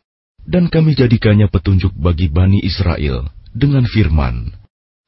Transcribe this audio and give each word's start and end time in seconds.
dan 0.47 0.71
kami 0.71 0.95
jadikannya 0.95 1.51
petunjuk 1.51 1.91
bagi 1.99 2.31
Bani 2.31 2.63
Israel 2.63 3.35
dengan 3.51 3.83
firman, 3.83 4.55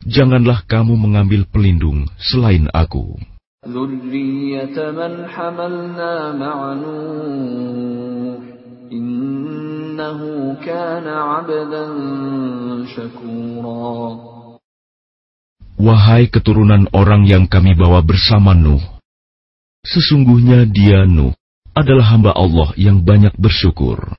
Janganlah 0.02 0.66
kamu 0.66 0.98
mengambil 0.98 1.46
pelindung 1.46 2.10
selain 2.18 2.66
aku. 2.74 3.22
ذرية 3.68 4.76
من 4.90 5.12
حملنا 5.28 6.32
مع 6.36 6.56
نوح 6.74 8.42
إنه 8.92 10.20
كان 10.64 11.06
عبدا 11.08 11.86
شكورا 12.86 14.34
Wahai 15.74 16.30
keturunan 16.32 16.86
orang 16.96 17.26
yang 17.28 17.44
kami 17.50 17.74
bawa 17.76 18.00
bersama 18.00 18.54
Nuh, 18.56 18.80
sesungguhnya 19.84 20.64
dia 20.70 21.04
Nuh 21.04 21.34
adalah 21.74 22.14
hamba 22.14 22.32
Allah 22.32 22.72
yang 22.78 23.02
banyak 23.04 23.34
bersyukur. 23.36 24.16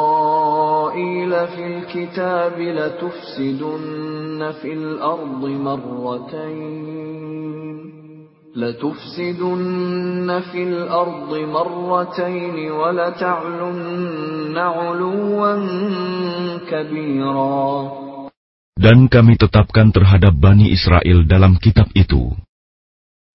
إسرائيل 0.00 1.32
في 1.46 1.73
الكتاب 1.94 2.56
لتفسدن 2.60 4.40
في 4.62 4.72
الأرض 4.72 5.42
مرتين 5.66 7.00
لتفسدن 8.56 10.28
في 10.52 10.62
الأرض 10.62 11.30
مرتين 11.56 12.56
ولتعلن 12.70 14.56
علوا 14.58 15.54
كبيرا 16.70 17.70
Dan 18.80 19.12
kami 19.12 19.36
tetapkan 19.36 19.92
terhadap 19.92 20.32
Bani 20.32 20.72
Israel 20.72 21.28
dalam 21.28 21.60
kitab 21.60 21.92
itu, 21.92 22.32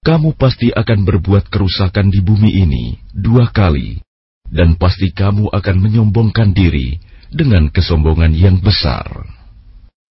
kamu 0.02 0.34
pasti 0.34 0.74
akan 0.74 1.06
berbuat 1.06 1.54
kerusakan 1.54 2.10
di 2.10 2.18
bumi 2.26 2.50
ini 2.66 2.98
dua 3.14 3.54
kali, 3.54 4.02
dan 4.50 4.74
pasti 4.74 5.14
kamu 5.14 5.54
akan 5.54 5.76
menyombongkan 5.86 6.50
diri 6.50 6.98
dengan 7.32 7.70
kesombongan 7.72 8.34
yang 8.36 8.62
besar. 8.62 9.26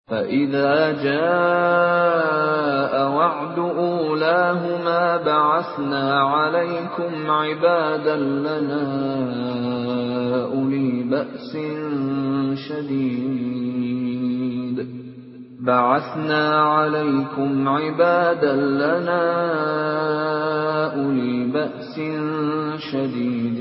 فإذا 0.09 1.05
جاء 1.05 2.95
وعد 3.13 3.59
أولاهما 3.59 5.17
بعثنا 5.17 6.21
عليكم 6.21 7.31
عبادا 7.31 8.17
لنا 8.17 8.85
أولي 10.49 11.03
بأس 11.03 11.53
شديد 12.69 13.52
بعثنا 15.63 16.45
عليكم 16.63 17.69
عبادا 17.69 18.55
لنا 18.57 19.25
أولي 20.95 21.51
بأس 21.51 22.01
شديد 22.79 23.61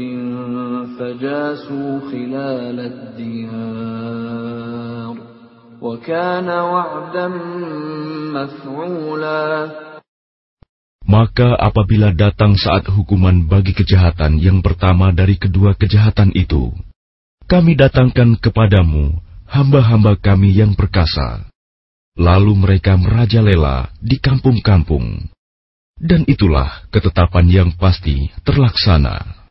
فجاسوا 0.99 1.99
خلال 2.11 2.77
الديار 2.79 4.37
وكان 5.81 6.49
وعدا 6.49 7.27
مفعولا 8.33 9.43
Maka 11.07 11.55
apabila 11.55 12.11
datang 12.11 12.59
saat 12.59 12.83
hukuman 12.91 13.47
bagi 13.47 13.71
kejahatan 13.71 14.43
yang 14.43 14.59
pertama 14.59 15.15
dari 15.15 15.39
kedua 15.39 15.71
kejahatan 15.71 16.35
itu, 16.35 16.75
kami 17.47 17.79
datangkan 17.79 18.35
kepadamu 18.35 19.15
hamba-hamba 19.47 20.19
kami 20.19 20.51
yang 20.51 20.75
perkasa. 20.75 21.47
Lalu 22.12 22.52
mereka 22.60 23.00
merajalela 23.00 23.88
di 23.96 24.20
kampung-kampung. 24.20 25.32
Dan 25.96 26.28
itulah 26.28 26.84
ketetapan 26.92 27.48
yang 27.48 27.70
pasti 27.72 28.28
terlaksana. 28.44 29.48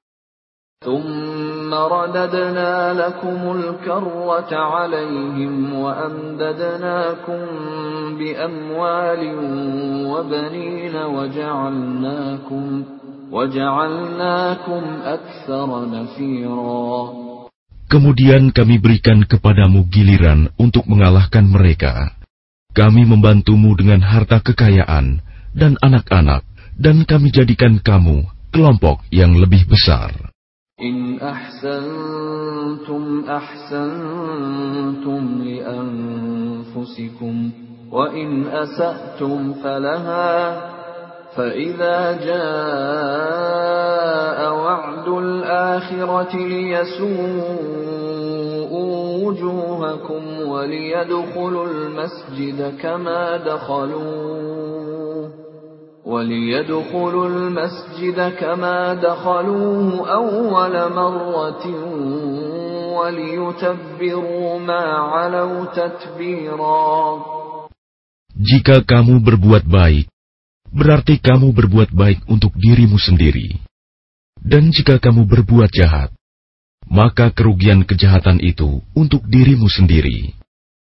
Kemudian 17.91 18.55
kami 18.55 18.75
berikan 18.79 19.19
kepadamu 19.27 19.83
giliran 19.91 20.47
untuk 20.55 20.87
mengalahkan 20.87 21.43
mereka 21.43 22.20
Kami 22.76 23.08
membantumu 23.08 23.72
dengan 23.72 24.04
harta 24.04 24.44
kekayaan 24.44 25.24
dan 25.56 25.80
anak-anak, 25.80 26.44
dan 26.76 27.08
kami 27.08 27.32
jadikan 27.32 27.80
kamu 27.80 28.28
kelompok 28.52 29.00
yang 29.08 29.32
lebih 29.40 29.64
besar. 29.64 30.12
إن 30.76 31.16
أحسنتم 31.24 33.24
أحسنتم 33.24 35.22
لأنفسكم 35.48 37.34
وإن 37.92 38.46
أسأتم 38.46 39.52
فلها 39.52 40.60
فإذا 41.36 42.12
جاء 42.28 43.18
وعد 44.52 45.08
الآخرة 45.08 46.36
ليسوءوا 46.36 47.99
وجوهكم 49.20 50.22
وليدخلوا 50.48 51.66
المسجد 51.66 52.78
كما 52.82 53.36
دخلوه 53.36 55.30
وليدخلوا 56.06 57.26
المسجد 57.26 58.18
كما 58.40 58.94
دخلوه 58.94 60.10
أول 60.10 60.74
مرة 60.92 61.64
وليتبروا 62.98 64.58
ما 64.58 64.84
علوا 65.12 65.64
تتبيرا 65.64 66.96
Jika 68.36 68.84
kamu 68.84 69.24
berbuat 69.24 69.64
baik, 69.64 70.12
berarti 70.68 71.16
kamu 71.16 71.56
berbuat 71.56 71.88
baik 71.88 72.20
untuk 72.28 72.52
dirimu 72.52 73.00
sendiri. 73.00 73.56
Dan 74.36 74.68
jika 74.76 75.00
kamu 75.00 75.24
berbuat 75.24 75.72
jahat, 75.72 76.12
maka 76.91 77.31
kerugian 77.31 77.87
kejahatan 77.87 78.43
itu 78.43 78.83
untuk 78.91 79.23
dirimu 79.23 79.71
sendiri. 79.71 80.35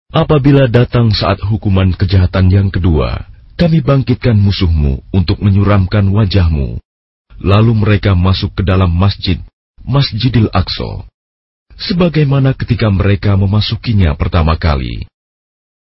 Apabila 0.09 0.65
datang 0.65 1.13
saat 1.13 1.39
hukuman 1.45 1.93
kejahatan 1.93 2.49
yang 2.49 2.67
kedua, 2.73 3.29
kami 3.55 3.85
bangkitkan 3.85 4.35
musuhmu 4.35 5.05
untuk 5.13 5.37
menyuramkan 5.39 6.09
wajahmu. 6.09 6.81
Lalu 7.37 7.71
mereka 7.77 8.17
masuk 8.17 8.57
ke 8.57 8.65
dalam 8.65 8.89
masjid, 8.89 9.37
Masjidil 9.85 10.49
Aqsa, 10.49 11.05
sebagaimana 11.77 12.57
ketika 12.57 12.89
mereka 12.89 13.37
memasukinya 13.37 14.17
pertama 14.17 14.57
kali. 14.57 15.05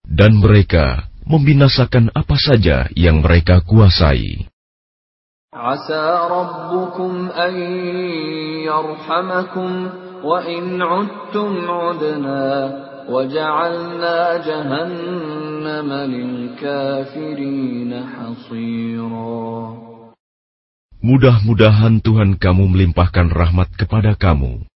Dan 0.05 0.37
mereka 0.37 1.09
membinasakan 1.25 2.13
apa 2.13 2.37
saja 2.37 2.93
yang 2.93 3.25
mereka 3.25 3.65
kuasai. 3.65 4.45
عسى 5.54 6.06
ربكم 6.32 7.30
أن 7.34 7.54
يرحمكم 8.70 9.90
وإن 10.24 10.82
عدتم 10.82 11.52
عدنا 11.70 12.46
وجعلنا 13.10 14.18
جهنم 14.46 15.90
للكافرين 15.94 17.92
حصيرا 18.06 19.50
Mudah-mudahan 21.00 22.04
Tuhan 22.04 22.36
kamu 22.36 22.76
melimpahkan 22.76 23.32
rahmat 23.32 23.72
kepada 23.80 24.20
kamu. 24.20 24.68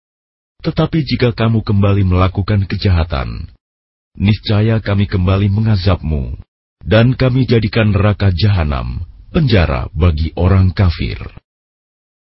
Tetapi 0.63 0.99
jika 1.03 1.35
kamu 1.35 1.67
kembali 1.67 2.07
melakukan 2.07 2.63
kejahatan, 2.71 3.51
niscaya 4.15 4.79
kami 4.79 5.11
kembali 5.11 5.51
mengazabmu, 5.51 6.39
dan 6.87 7.19
kami 7.19 7.43
jadikan 7.51 7.91
neraka 7.91 8.31
jahanam 8.31 9.03
penjara 9.38 9.86
bagi 9.94 10.34
orang 10.34 10.74
kafir. 10.74 11.22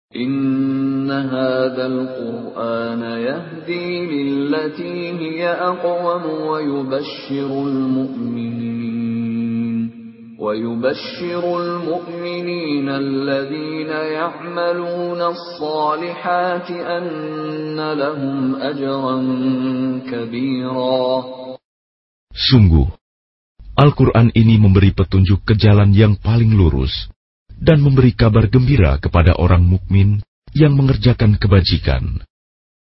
إن 0.08 1.10
هذا 1.10 1.86
القرآن 1.86 3.02
يهدي 3.02 4.06
للتي 4.06 5.12
هي 5.20 5.44
أقوم 5.52 6.24
ويبشر 6.48 7.50
المؤمنين 7.68 8.88
ويبشر 10.40 11.60
المؤمنين 11.60 12.88
الذين 12.88 13.88
يعملون 13.88 15.20
الصالحات 15.22 16.70
أن 16.70 17.92
لهم 17.92 18.56
أجرا 18.56 19.16
كبيرا 20.08 21.24
Sungguh, 22.32 22.88
Al-Quran 23.78 24.34
ini 24.34 24.58
memberi 24.58 24.90
petunjuk 24.90 25.46
ke 25.46 25.54
jalan 25.54 25.94
yang 25.94 26.18
paling 26.18 26.50
lurus 26.50 26.90
dan 27.54 27.78
memberi 27.78 28.10
kabar 28.10 28.50
gembira 28.50 28.98
kepada 28.98 29.38
orang 29.38 29.62
mukmin 29.62 30.18
yang 30.50 30.74
mengerjakan 30.74 31.38
kebajikan, 31.38 32.18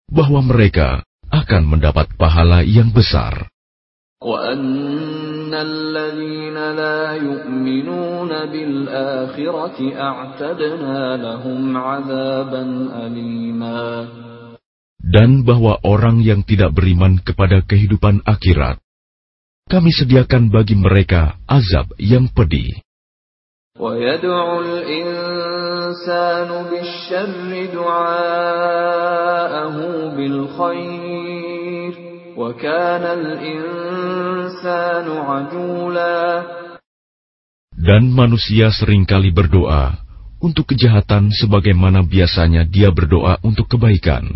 bahwa 0.09 0.41
mereka 0.41 1.05
akan 1.29 1.63
mendapat 1.69 2.09
pahala 2.17 2.65
yang 2.65 2.89
besar. 2.97 3.53
Dan 15.07 15.31
bahwa 15.45 15.75
orang 15.85 16.17
yang 16.25 16.41
tidak 16.43 16.71
beriman 16.73 17.21
kepada 17.21 17.61
kehidupan 17.63 18.25
akhirat, 18.25 18.81
kami 19.67 19.91
sediakan 19.91 20.47
bagi 20.47 20.79
mereka 20.79 21.43
azab 21.43 21.91
yang 21.99 22.31
pedih. 22.31 22.79
Dan 37.77 38.03
manusia 38.15 38.71
sering 38.73 39.05
kali 39.05 39.35
berdoa 39.35 39.99
untuk 40.41 40.71
kejahatan 40.71 41.35
sebagaimana 41.35 42.07
biasanya 42.07 42.63
dia 42.65 42.95
berdoa 42.95 43.43
untuk 43.43 43.67
kebaikan. 43.67 44.31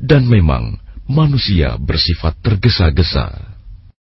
Dan 0.00 0.24
memang 0.26 0.80
manusia 1.06 1.76
bersifat 1.76 2.40
tergesa-gesa. 2.40 3.47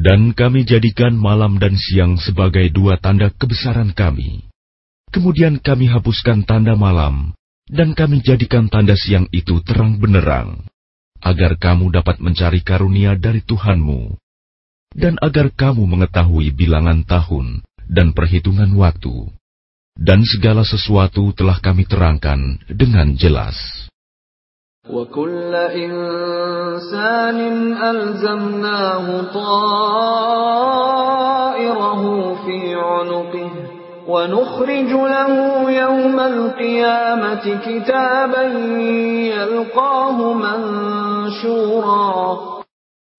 Dan 0.00 0.32
kami 0.32 0.64
jadikan 0.64 1.12
malam 1.12 1.60
dan 1.60 1.76
siang 1.76 2.16
sebagai 2.16 2.70
dua 2.72 2.96
tanda 2.96 3.28
kebesaran 3.34 3.92
kami. 3.92 4.48
Kemudian 5.10 5.58
kami 5.58 5.90
hapuskan 5.90 6.46
tanda 6.46 6.78
malam, 6.78 7.34
dan 7.66 7.98
kami 7.98 8.22
jadikan 8.22 8.70
tanda 8.70 8.94
siang 8.94 9.26
itu 9.34 9.58
terang 9.66 9.98
benerang, 9.98 10.62
agar 11.18 11.58
kamu 11.58 11.90
dapat 11.90 12.22
mencari 12.22 12.62
karunia 12.62 13.18
dari 13.18 13.42
Tuhanmu, 13.42 14.14
dan 14.94 15.18
agar 15.18 15.50
kamu 15.50 15.86
mengetahui 15.86 16.54
bilangan 16.54 17.02
tahun 17.06 17.66
dan 17.90 18.14
perhitungan 18.14 18.70
waktu 18.78 19.39
Dan 19.95 20.27
segala 20.27 20.67
sesuatu 20.67 21.31
telah 21.31 21.57
kami 21.63 21.87
terangkan 21.87 22.59
dengan 22.67 23.15
jelas. 23.15 23.55
وكل 24.85 25.49
إنسان 25.73 27.39
ألزمناه 27.73 29.33
طائره 29.33 30.33
في 32.45 32.75
عنقه 32.75 33.51
ونخرج 34.07 34.91
له 34.93 35.31
يوم 35.71 36.19
القيامة 36.19 37.45
كتابا 37.65 38.43
يلقاه 39.33 40.33
منشورا 40.33 42.05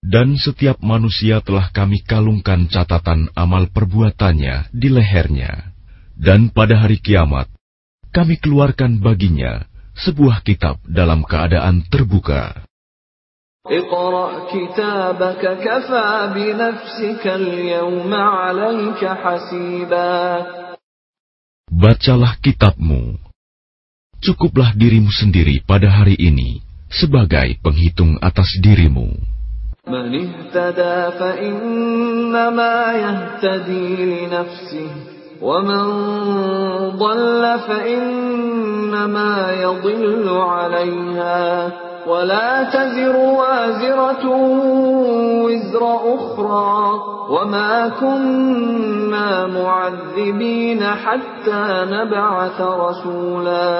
Dan 0.06 0.38
setiap 0.38 0.78
manusia 0.86 1.42
telah 1.42 1.74
kami 1.74 2.06
kalungkan 2.06 2.70
catatan 2.70 3.26
amal 3.34 3.66
perbuatannya 3.74 4.70
di 4.70 4.86
lehernya. 4.86 5.69
Dan 6.21 6.53
pada 6.53 6.77
hari 6.77 7.01
kiamat, 7.01 7.49
kami 8.13 8.37
keluarkan 8.37 9.01
baginya 9.01 9.65
sebuah 9.97 10.45
kitab 10.45 10.77
dalam 10.85 11.25
keadaan 11.25 11.81
terbuka. 11.89 12.61
Bacalah 21.73 22.33
kitabmu. 22.37 23.17
Cukuplah 24.21 24.77
dirimu 24.77 25.09
sendiri 25.09 25.65
pada 25.65 25.89
hari 25.89 26.13
ini 26.21 26.61
sebagai 26.93 27.57
penghitung 27.65 28.21
atas 28.21 28.61
dirimu. 28.61 29.09
Man 29.89 30.13
اهتدى 35.42 35.56
فإنما 35.56 36.56
يهتدي 36.56 36.96
لنفسه 36.96 36.96
ومن 36.96 36.96
ضل 36.96 37.58
فإنما 37.68 39.52
يضل 39.52 40.28
عليها 40.28 41.72
ولا 42.06 42.70
تزر 42.70 43.16
وازرة 43.16 44.24
وزر 45.44 45.82
أخرى 46.14 46.76
وما 47.30 47.88
كنا 47.88 49.46
معذبين 49.46 50.82
حتى 50.84 51.62
نبعث 51.90 52.60
رسولا 52.60 53.72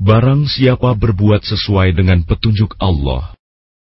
Barang 0.00 0.48
siapa 0.48 0.96
berbuat 0.96 1.44
sesuai 1.44 1.92
dengan 1.92 2.24
petunjuk 2.24 2.72
Allah, 2.80 3.36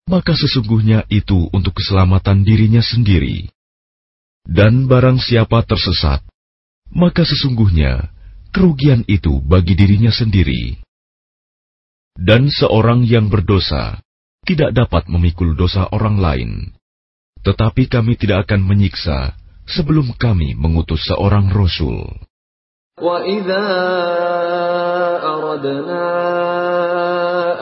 maka 0.08 0.32
sesungguhnya 0.32 1.04
itu 1.12 1.52
untuk 1.52 1.76
keselamatan 1.76 2.40
dirinya 2.40 2.80
sendiri. 2.80 3.52
Dan 4.46 4.90
barang 4.90 5.20
siapa 5.20 5.62
tersesat, 5.62 6.24
maka 6.90 7.22
sesungguhnya 7.22 8.10
kerugian 8.50 9.06
itu 9.06 9.38
bagi 9.44 9.78
dirinya 9.78 10.10
sendiri. 10.10 10.80
Dan 12.18 12.50
seorang 12.50 13.06
yang 13.06 13.30
berdosa 13.30 14.02
tidak 14.42 14.74
dapat 14.74 15.06
memikul 15.06 15.54
dosa 15.54 15.86
orang 15.94 16.18
lain, 16.18 16.50
tetapi 17.46 17.86
kami 17.86 18.18
tidak 18.18 18.48
akan 18.48 18.66
menyiksa 18.66 19.38
sebelum 19.70 20.12
kami 20.18 20.58
mengutus 20.58 21.06
seorang 21.06 21.48
rasul. 21.54 22.10
وإذا 23.00 23.64
أردنا 25.24 26.04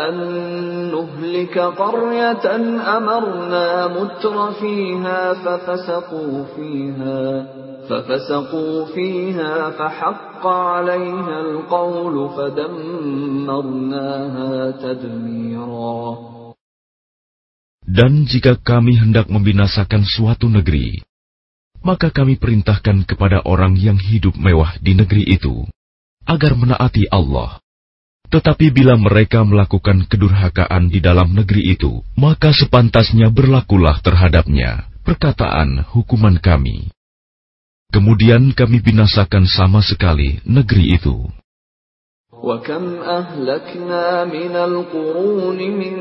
أن 0.08 0.71
نهلك 1.32 1.58
قرية 1.58 2.44
أمرنا 2.96 3.86
متر 3.86 4.52
فيها 4.60 5.34
ففسقوا 5.34 6.44
فيها 6.56 7.46
ففسقوا 7.88 8.84
فيها 8.94 9.70
فحق 9.70 10.46
عليها 10.46 11.40
القول 11.40 12.28
فدمرناها 12.36 13.90
تدميرا 14.70 16.28
Dan 17.88 18.28
jika 18.28 18.60
kami 18.60 19.00
hendak 19.00 19.32
membinasakan 19.32 20.04
suatu 20.04 20.44
negeri, 20.52 21.00
maka 21.80 22.12
kami 22.12 22.36
perintahkan 22.36 23.08
kepada 23.08 23.40
orang 23.48 23.80
yang 23.80 23.96
hidup 23.96 24.36
mewah 24.36 24.76
di 24.84 24.92
negeri 24.92 25.24
itu 25.24 25.64
agar 26.28 26.52
menaati 26.52 27.08
Allah. 27.08 27.61
Tetapi 28.32 28.68
bila 28.68 28.92
mereka 29.00 29.40
melakukan 29.40 30.04
kedurhakaan 30.04 30.92
di 30.92 31.00
dalam 31.00 31.32
negeri 31.32 31.72
itu, 31.72 32.04
maka 32.12 32.52
sepantasnya 32.52 33.32
berlakulah 33.32 34.04
terhadapnya 34.04 34.84
perkataan 35.00 35.88
hukuman 35.96 36.36
kami. 36.36 36.92
Kemudian 37.88 38.52
kami 38.52 38.84
binasakan 38.84 39.48
sama 39.48 39.80
sekali 39.80 40.44
negeri 40.44 41.00
itu. 41.00 41.32
وكم 42.38 43.02
أهلكنا 43.02 44.24
من 44.24 44.54
القرون 44.56 45.58
من 45.58 45.96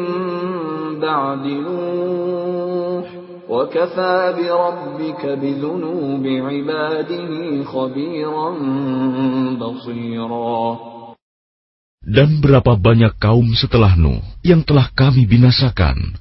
بعد 1.01 1.45
نوح 1.65 3.05
وكفى 3.49 4.33
بربك 4.37 5.25
بذنوب 5.25 6.25
عباده 6.27 7.63
خبيرا 7.63 8.49
بصيرا 9.57 10.77
Dan 12.07 12.39
berapa 12.39 12.79
banyak 12.79 13.19
kaum 13.19 13.51
setelah 13.57 13.97
Nuh 13.99 14.23
yang 14.45 14.63
telah 14.63 14.87
kami 14.95 15.27
binasakan. 15.27 16.15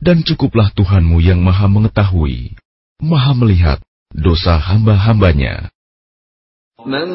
Dan 0.00 0.22
cukuplah 0.24 0.72
Tuhanmu 0.72 1.20
yang 1.20 1.42
maha 1.44 1.68
mengetahui, 1.68 2.56
maha 3.04 3.36
melihat 3.36 3.78
dosa 4.14 4.56
hamba-hambanya. 4.56 5.68
من 6.86 7.08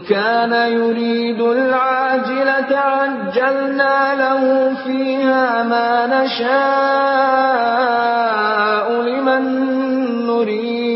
كان 0.00 0.52
يريد 0.52 1.40
العاجلة 1.40 2.76
عجلنا 2.76 4.14
له 4.14 4.74
فيها 4.84 5.62
ما 5.62 6.06
نشاء 6.12 6.52
لمن 9.02 9.42
نريد 10.26 10.92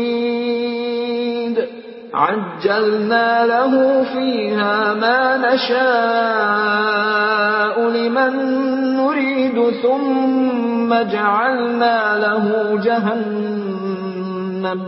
عجلنا 2.62 3.46
له 3.46 3.72
فيها 4.14 4.94
ما 4.94 5.36
نشاء 5.42 5.82
لمن 7.90 8.32
نريد 8.94 9.58
ثم 9.82 10.90
جعلنا 10.94 11.98
له 12.22 12.46
جهنم 12.86 14.80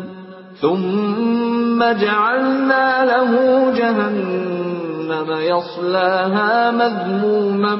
ثم 0.62 1.80
جعلنا 1.82 3.04
له 3.04 3.30
جهنم 3.74 5.28
يصلاها 5.34 6.70
مذموما 6.70 7.74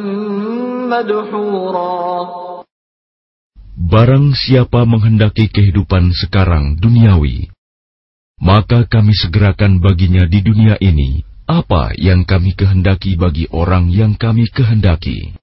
مدحورا. 0.90 2.42
Barang 3.94 4.34
siapa 4.34 4.82
menghendaki 4.90 5.46
kehidupan 5.54 6.10
sekarang 6.10 6.82
duniawi, 6.82 7.53
maka 8.43 8.87
kami 8.87 9.11
segerakan 9.11 9.83
baginya 9.83 10.23
di 10.23 10.39
dunia 10.39 10.79
ini 10.79 11.27
apa 11.49 11.97
yang 11.97 12.29
kami 12.29 12.53
kehendaki 12.53 13.17
bagi 13.17 13.49
orang 13.49 13.89
yang 13.89 14.13
kami 14.13 14.45
kehendaki. 14.53 15.33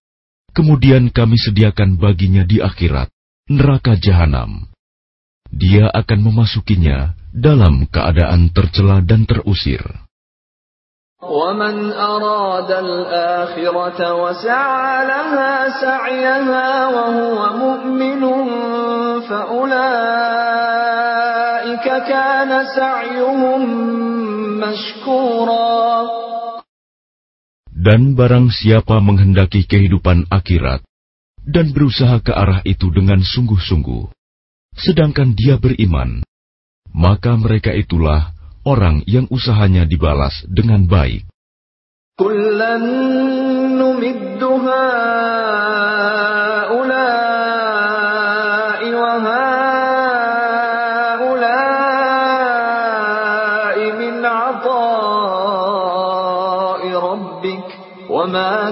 Kemudian 0.54 1.10
kami 1.10 1.36
sediakan 1.36 1.98
baginya 1.98 2.46
di 2.46 2.62
akhirat 2.62 3.10
neraka 3.50 3.98
jahanam. 3.98 4.70
Dia 5.50 5.90
akan 5.90 6.20
memasukinya 6.30 7.14
dalam 7.34 7.90
keadaan 7.90 8.54
tercela 8.54 9.02
dan 9.02 9.26
terusir. 9.26 9.82
ومن 11.26 11.92
أراد 11.92 12.70
الآخرة 12.70 14.00
وسعى 14.14 14.92
لها 15.08 15.54
سعيها 15.80 16.68
وهو 16.86 17.38
مؤمن 17.56 18.22
فأولئك 19.26 19.56
كان 19.56 19.64
سعيهم 20.06 21.09
مشكورا 21.09 21.09
Dan 27.71 28.13
barang 28.13 28.53
siapa 28.53 29.01
menghendaki 29.01 29.65
kehidupan 29.65 30.29
akhirat 30.29 30.85
dan 31.41 31.73
berusaha 31.73 32.21
ke 32.21 32.29
arah 32.29 32.61
itu 32.61 32.93
dengan 32.93 33.25
sungguh-sungguh, 33.25 34.05
sedangkan 34.77 35.33
dia 35.33 35.57
beriman, 35.57 36.21
maka 36.93 37.33
mereka 37.33 37.73
itulah 37.73 38.35
orang 38.61 39.01
yang 39.09 39.25
usahanya 39.33 39.89
dibalas 39.89 40.45
dengan 40.45 40.85
baik. 40.85 41.25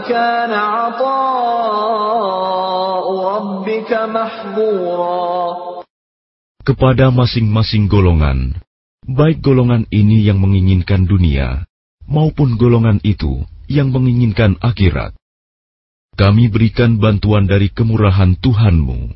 كان 0.09 0.53
عطاء 0.53 1.85
ربك 3.35 3.91
محظورا 3.93 5.45
Kepada 6.65 7.13
masing-masing 7.13 7.93
golongan, 7.93 8.57
baik 9.05 9.45
golongan 9.45 9.85
ini 9.93 10.25
yang 10.25 10.41
menginginkan 10.41 11.05
dunia, 11.05 11.69
maupun 12.09 12.57
golongan 12.57 13.05
itu 13.05 13.45
yang 13.69 13.93
menginginkan 13.93 14.57
akhirat. 14.65 15.13
Kami 16.17 16.49
berikan 16.49 16.97
bantuan 16.97 17.45
dari 17.45 17.69
kemurahan 17.69 18.41
Tuhanmu, 18.41 19.13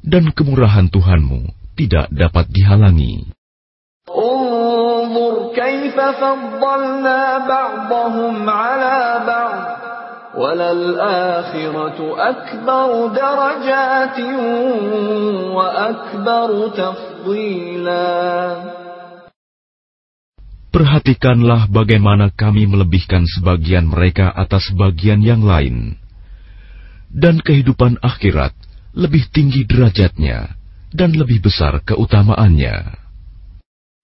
dan 0.00 0.32
kemurahan 0.32 0.88
Tuhanmu 0.88 1.52
tidak 1.76 2.08
dapat 2.08 2.48
dihalangi. 2.48 3.28
انظر 5.12 5.54
كيف 5.54 5.96
فضلنا 6.00 7.38
بعضهم 7.38 8.50
على 8.50 9.24
بعض 9.26 9.85
وللآخرة 10.36 11.98
أكبر 12.30 12.88
درجات 13.12 14.18
وأكبر 15.56 16.50
تفضيلا 16.68 18.10
Perhatikanlah 20.72 21.68
bagaimana 21.68 22.32
kami 22.32 22.64
melebihkan 22.64 23.28
sebagian 23.28 23.92
mereka 23.92 24.32
atas 24.32 24.72
bagian 24.72 25.20
yang 25.20 25.44
lain. 25.44 26.00
Dan 27.12 27.44
kehidupan 27.44 28.00
akhirat 28.00 28.56
lebih 28.96 29.28
tinggi 29.36 29.68
derajatnya 29.68 30.56
dan 30.96 31.12
lebih 31.12 31.44
besar 31.44 31.76
keutamaannya. 31.84 33.04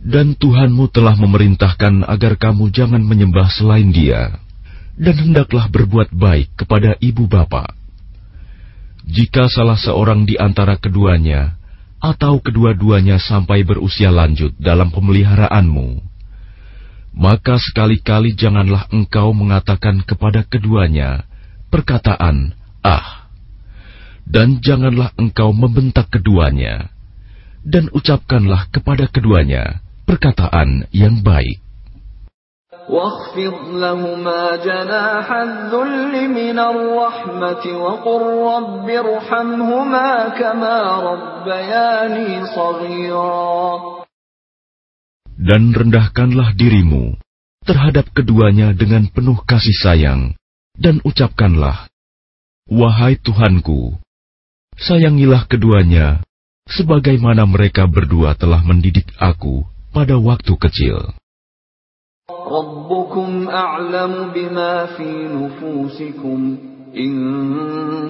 Dan 0.00 0.32
Tuhanmu 0.32 0.88
telah 0.88 1.12
memerintahkan 1.12 2.08
agar 2.08 2.40
kamu 2.40 2.72
jangan 2.72 3.04
menyembah 3.04 3.52
selain 3.52 3.92
Dia, 3.92 4.32
dan 4.96 5.16
hendaklah 5.28 5.68
berbuat 5.68 6.08
baik 6.16 6.56
kepada 6.56 6.96
ibu 7.04 7.28
bapa. 7.28 7.76
Jika 9.04 9.44
salah 9.52 9.76
seorang 9.76 10.24
di 10.24 10.40
antara 10.40 10.80
keduanya 10.80 11.60
atau 12.00 12.40
kedua-duanya 12.40 13.20
sampai 13.20 13.60
berusia 13.60 14.08
lanjut 14.08 14.56
dalam 14.56 14.88
pemeliharaanmu, 14.88 16.00
maka 17.12 17.60
sekali-kali 17.60 18.32
janganlah 18.32 18.88
engkau 18.88 19.36
mengatakan 19.36 20.00
kepada 20.00 20.48
keduanya 20.48 21.28
perkataan 21.68 22.56
"ah", 22.80 23.28
Dan 24.24 24.64
janganlah 24.64 25.12
engkau 25.20 25.52
membentak 25.52 26.08
keduanya, 26.08 26.88
dan 27.68 27.92
ucapkanlah 27.92 28.72
kepada 28.72 29.04
keduanya 29.04 29.84
perkataan 30.09 30.89
yang 30.93 31.21
baik. 31.25 31.65
واخفض 32.85 33.81
لهما 33.81 34.41
جناح 34.61 35.27
الذل 35.31 36.13
من 36.29 36.57
الرحمة 36.59 37.63
وقل 37.65 38.21
رب 38.53 38.87
ارحمهما 38.89 40.09
كما 40.37 40.77
ربياني 41.01 42.29
صغيرا 42.45 43.65
Dan 45.35 45.73
rendahkanlah 45.73 46.53
dirimu 46.53 47.17
terhadap 47.65 48.07
keduanya 48.13 48.71
dengan 48.71 49.09
penuh 49.09 49.41
kasih 49.43 49.75
sayang, 49.81 50.21
dan 50.77 51.01
ucapkanlah, 51.03 51.91
Wahai 52.65 53.19
Tuhanku, 53.19 53.99
sayangilah 54.79 55.45
keduanya, 55.45 56.23
sebagaimana 56.65 57.45
mereka 57.45 57.85
berdua 57.85 58.33
telah 58.33 58.63
mendidik 58.63 59.11
aku 59.21 59.67
pada 59.95 60.19
waktu 60.19 60.53
kecil. 60.57 61.15
ربكم 62.25 63.49
أعلم 63.49 64.33
بما 64.33 64.85
في 64.97 65.09
نفوسكم 65.29 66.57
إن 66.97 67.13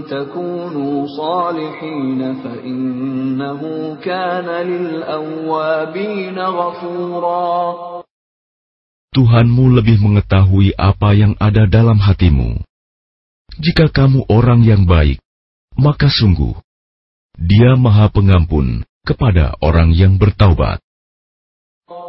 تكونوا 0.07 0.95
صالحين 1.17 2.21
فإنه 2.43 3.61
كان 3.99 4.47
للأوابين 4.67 6.37
غفورا 6.39 7.55
Tuhanmu 9.15 9.79
lebih 9.79 10.03
mengetahui 10.03 10.75
apa 10.75 11.15
yang 11.15 11.39
ada 11.39 11.63
dalam 11.71 11.95
hatimu. 12.03 12.59
Jika 13.55 13.87
kamu 13.87 14.27
orang 14.27 14.67
yang 14.67 14.83
baik, 14.83 15.23
maka 15.79 16.11
sungguh 16.11 16.59
Dia 17.39 17.79
Maha 17.79 18.11
Pengampun 18.11 18.83
kepada 19.07 19.55
orang 19.63 19.95
yang 19.95 20.19
bertaubat. 20.19 20.83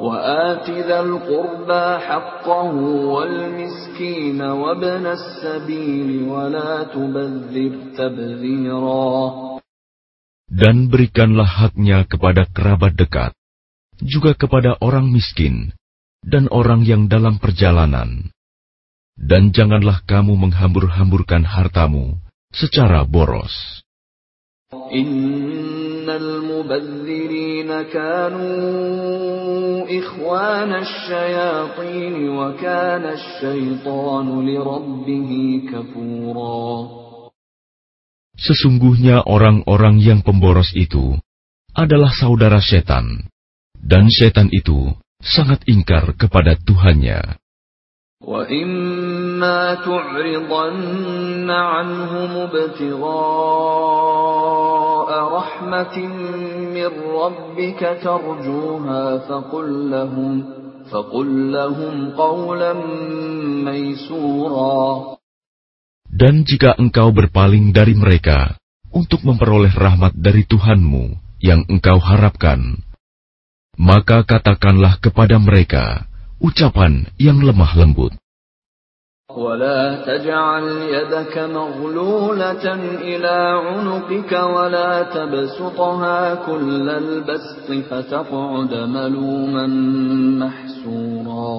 وآت 0.01 0.71
ذا 0.89 1.01
القربى 1.01 1.87
حقه 2.09 2.73
والمسكين 3.13 4.41
وابن 4.41 5.05
السبيل 5.07 6.11
ولا 6.33 6.73
تبذر 6.97 7.73
تبذيرا 7.93 9.17
Dan 10.47 10.89
berikanlah 10.89 11.45
haknya 11.45 12.09
kepada 12.09 12.47
kerabat 12.49 12.97
dekat, 12.97 13.35
juga 14.01 14.33
kepada 14.33 14.79
orang 14.81 15.11
miskin, 15.11 15.75
dan 16.25 16.47
orang 16.49 16.87
yang 16.87 17.11
dalam 17.11 17.37
perjalanan. 17.37 18.31
Dan 19.19 19.51
janganlah 19.51 20.07
kamu 20.09 20.39
menghambur-hamburkan 20.39 21.45
hartamu 21.45 22.17
secara 22.55 23.03
boros. 23.05 23.53
إن 24.73 26.11
المبذرين 26.11 27.71
كانوا 27.83 29.19
إخوان 29.99 30.71
الشياطين 30.75 32.29
وكان 32.29 33.05
الشيطان 33.05 34.27
لربه 34.47 35.31
كفورا 35.71 36.67
Sesungguhnya 38.37 39.25
orang-orang 39.25 39.97
yang 39.97 40.21
pemboros 40.21 40.69
itu 40.77 41.17
adalah 41.73 42.13
saudara 42.13 42.61
setan, 42.61 43.33
dan 43.81 44.13
setan 44.13 44.53
itu 44.53 44.93
sangat 45.25 45.65
ingkar 45.65 46.13
kepada 46.21 46.53
Tuhannya. 46.61 47.41
وإما 49.41 49.81
تعرضن 49.89 51.49
عنهم 51.51 52.31
ابتغاء 52.37 53.09
رحمة 55.39 55.97
من 56.77 56.91
ربك 57.23 57.81
ترجوها 58.05 59.05
فقل 59.19 59.91
لهم 59.91 60.45
فقل 60.93 61.53
لهم 61.53 62.11
قولا 62.11 62.73
ميسورا 63.65 65.17
Dan 66.17 66.49
jika 66.49 66.73
engkau 66.81 67.13
berpaling 67.13 67.77
dari 67.77 67.93
mereka 67.93 68.57
untuk 68.89 69.21
memperoleh 69.21 69.73
rahmat 69.73 70.17
dari 70.17 70.49
Tuhanmu 70.49 71.13
yang 71.45 71.69
engkau 71.69 72.01
harapkan, 72.01 72.81
maka 73.77 74.25
katakanlah 74.25 74.97
kepada 74.97 75.37
mereka 75.37 76.09
ucapan 76.41 77.05
yang 77.21 77.45
lemah 77.45 77.77
lembut. 77.77 78.17
ولا 79.37 80.07
تجعل 80.07 80.67
يدك 80.97 81.35
مغلولة 81.39 82.67
إلى 83.11 83.37
عنقك 83.67 84.33
ولا 84.33 84.93
تبسطها 85.03 86.19
كل 86.47 86.87
البسط 86.89 87.69
فتقعد 87.91 88.73
ملوما 88.75 89.67
محسورا 90.41 91.59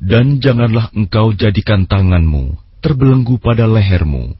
Dan 0.00 0.42
janganlah 0.42 0.90
engkau 0.96 1.30
jadikan 1.36 1.86
tanganmu 1.86 2.58
terbelenggu 2.82 3.36
pada 3.38 3.68
lehermu, 3.68 4.34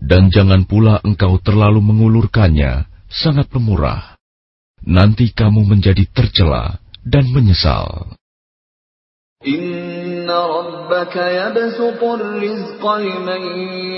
dan 0.00 0.30
jangan 0.32 0.64
pula 0.64 1.02
engkau 1.02 1.36
terlalu 1.42 1.82
mengulurkannya 1.82 2.86
sangat 3.10 3.50
pemurah. 3.50 4.16
Nanti 4.86 5.34
kamu 5.34 5.66
menjadi 5.66 6.06
tercela 6.08 6.78
dan 7.02 7.28
menyesal. 7.34 8.16
إن 9.44 9.99
ربك 10.30 11.16
يبسط 11.16 12.02
الرزق 12.02 12.82
لمن 12.96 13.42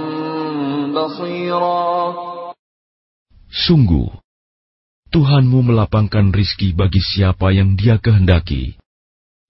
بصيرا 0.94 1.88
Sungguh, 3.48 4.12
Tuhanmu 5.08 5.72
melapangkan 5.72 6.36
rizki 6.36 6.76
bagi 6.76 7.00
siapa 7.00 7.56
yang 7.56 7.80
dia 7.80 7.98
kehendaki, 7.98 8.76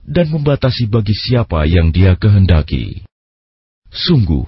dan 0.06 0.32
membatasi 0.32 0.88
bagi 0.88 1.18
siapa 1.18 1.66
yang 1.68 1.92
dia 1.92 2.14
kehendaki. 2.16 3.04
Sungguh, 3.90 4.46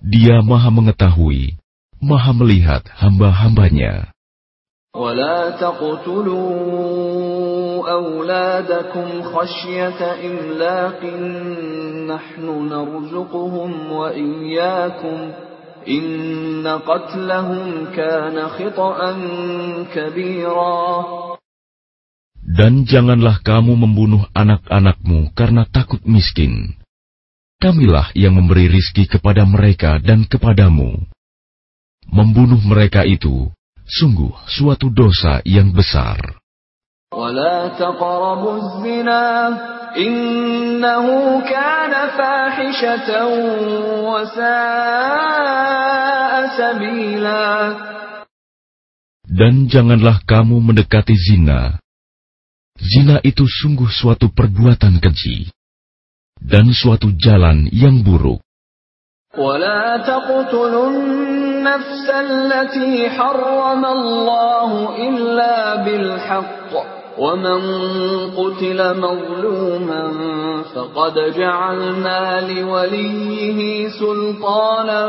dia 0.00 0.40
maha 0.40 0.70
mengetahui, 0.70 1.60
maha 2.00 2.32
melihat 2.32 2.82
hamba-hambanya. 2.96 4.10
ولا 4.90 5.50
تقتلوا 5.62 6.50
أولادكم 7.90 9.22
خشية 9.22 10.00
إملاق 10.02 11.04
نحن 12.10 12.46
نرزقهم 12.68 13.92
وإياكم 13.92 15.32
إن 15.88 16.66
قتلهم 16.66 17.94
كان 17.94 18.36
خطأ 18.48 18.98
كبيرا 19.94 20.86
Dan 22.50 22.82
janganlah 22.82 23.46
kamu 23.46 23.78
membunuh 23.78 24.26
anak-anakmu 24.34 25.30
karena 25.38 25.70
takut 25.70 26.02
miskin. 26.02 26.74
Kamilah 27.62 28.10
yang 28.18 28.34
memberi 28.34 28.66
rizki 28.66 29.06
kepada 29.06 29.46
mereka 29.46 30.02
dan 30.02 30.26
kepadamu. 30.26 30.98
Membunuh 32.10 32.58
mereka 32.66 33.06
itu 33.06 33.50
sungguh 33.86 34.34
suatu 34.50 34.90
dosa 34.90 35.40
yang 35.46 35.70
besar. 35.70 36.40
ولا 37.10 37.74
تقربوا 37.74 38.56
الزنا 38.62 39.26
إنه 39.98 41.06
كان 41.42 41.92
فاحشة 42.14 43.10
وساء 44.06 45.50
سبيلا 46.54 47.50
Dan 49.30 49.66
janganlah 49.70 50.22
kamu 50.26 50.58
mendekati 50.62 51.14
zina. 51.18 51.78
Zina 52.78 53.18
itu 53.26 53.46
sungguh 53.46 53.90
suatu 53.90 54.30
perbuatan 54.30 54.98
keji 55.02 55.50
dan 56.38 56.70
suatu 56.74 57.14
jalan 57.14 57.68
yang 57.70 58.02
buruk. 58.06 58.42
ولا 59.37 59.97
تقتلوا 59.97 60.89
النفس 60.89 62.09
التي 62.09 63.09
حرم 63.09 63.85
الله 63.85 64.71
إلا 65.07 65.75
بالحق. 65.85 66.71
ومن 67.15 67.61
قتل 68.35 68.79
مظلوما 68.99 70.03
فقد 70.75 71.15
جعلنا 71.31 72.21
لوليه 72.51 73.87
سلطانا 73.87 75.03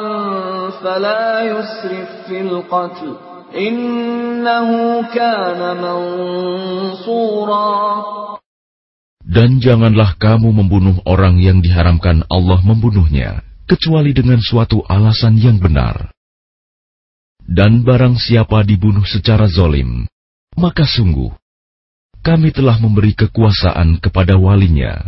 فلا 0.71 1.43
يسرف 1.43 2.11
في 2.31 2.41
القتل. 2.41 3.11
إنه 3.59 4.69
كان 5.11 5.61
منصورا. 5.83 7.67
Dan 9.27 9.59
janganlah 9.59 10.15
kamu 10.23 10.55
membunuh 10.55 11.03
orang 11.03 11.43
yang 11.43 11.59
diharamkan 11.59 12.23
Allah 12.31 12.62
membunuhnya, 12.62 13.43
kecuali 13.67 14.15
dengan 14.15 14.39
suatu 14.39 14.87
alasan 14.87 15.37
yang 15.37 15.59
benar. 15.59 16.15
Dan 17.47 17.87
barang 17.87 18.19
siapa 18.19 18.67
dibunuh 18.67 19.07
secara 19.07 19.47
zolim, 19.47 20.07
maka 20.59 20.83
sungguh, 20.83 21.31
kami 22.27 22.51
telah 22.51 22.79
memberi 22.83 23.15
kekuasaan 23.15 24.03
kepada 24.03 24.35
walinya. 24.35 24.99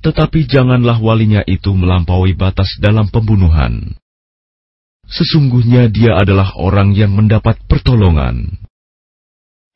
Tetapi 0.00 0.48
janganlah 0.48 0.96
walinya 1.00 1.44
itu 1.44 1.72
melampaui 1.76 2.32
batas 2.32 2.80
dalam 2.80 3.08
pembunuhan. 3.12 3.96
Sesungguhnya 5.06 5.92
dia 5.92 6.16
adalah 6.16 6.56
orang 6.56 6.96
yang 6.96 7.14
mendapat 7.14 7.60
pertolongan. 7.68 8.65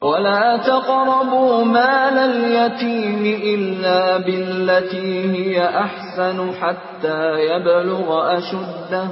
ولا 0.05 0.57
تقربوا 0.57 1.63
مال 1.65 2.17
اليتيم 2.17 3.23
إلا 3.25 4.17
بالتي 4.17 5.11
هي 5.35 5.55
أحسن 5.65 6.37
حتى 6.61 7.21
يبلغ 7.49 8.07
أشده 8.37 9.07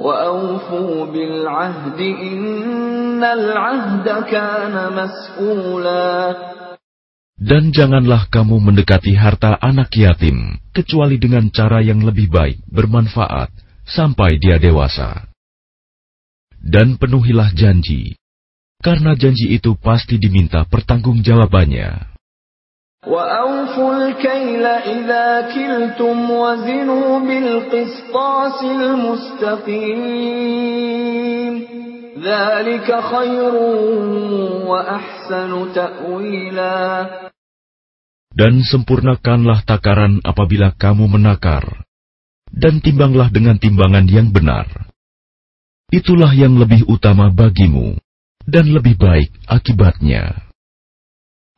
وأوفوا 0.00 1.06
بالعهد 1.06 2.00
إن 2.00 3.24
العهد 3.24 4.06
كان 4.30 4.74
مسؤولا 4.92 6.06
Dan 7.40 7.72
janganlah 7.72 8.28
kamu 8.28 8.60
mendekati 8.60 9.16
harta 9.16 9.56
anak 9.56 9.96
yatim, 9.96 10.60
kecuali 10.76 11.16
dengan 11.16 11.48
cara 11.48 11.80
yang 11.80 12.04
lebih 12.04 12.28
baik, 12.28 12.60
bermanfaat, 12.68 13.48
sampai 13.88 14.36
dia 14.36 14.60
dewasa. 14.60 15.24
Dan 16.60 17.00
penuhilah 17.00 17.56
janji, 17.56 18.20
karena 18.84 19.12
janji 19.12 19.52
itu 19.52 19.76
pasti 19.76 20.16
diminta 20.16 20.64
pertanggungjawabannya. 20.64 22.10
وأوفوا 23.00 23.92
الكيل 23.96 24.60
إذا 24.66 25.48
كلتم 25.56 26.30
وزنوا 26.30 27.18
بالقسطاس 27.24 28.58
المستقيم 28.60 29.94
ذلك 32.20 32.88
خير 33.00 33.54
وأحسن 34.68 35.72
تأويلا 35.72 36.78
Dan 38.30 38.62
sempurnakanlah 38.62 39.66
takaran 39.66 40.22
apabila 40.22 40.70
kamu 40.76 41.10
menakar, 41.10 41.82
dan 42.52 42.78
timbanglah 42.78 43.26
dengan 43.26 43.58
timbangan 43.58 44.06
yang 44.06 44.30
benar. 44.30 44.70
Itulah 45.90 46.30
yang 46.30 46.54
lebih 46.54 46.86
utama 46.86 47.26
bagimu, 47.34 47.98
dan 48.46 48.66
lebih 48.70 48.98
baik 48.98 49.30
akibatnya. 49.46 50.50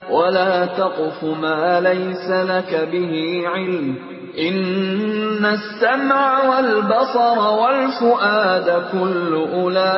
ولا 0.02 0.66
تقف 0.66 1.24
ما 1.24 1.80
ليس 1.80 2.26
لك 2.26 2.74
به 2.90 3.12
علم 3.46 3.96
إن 4.38 5.44
السمع 5.46 6.42
والبصر 6.50 7.38
والفؤاد 7.38 8.68
كل 8.92 9.32
أولئك 9.54 9.94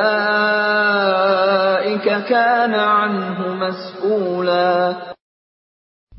كان 2.29 2.73
عنه 2.73 3.39
مسؤولا 3.55 4.95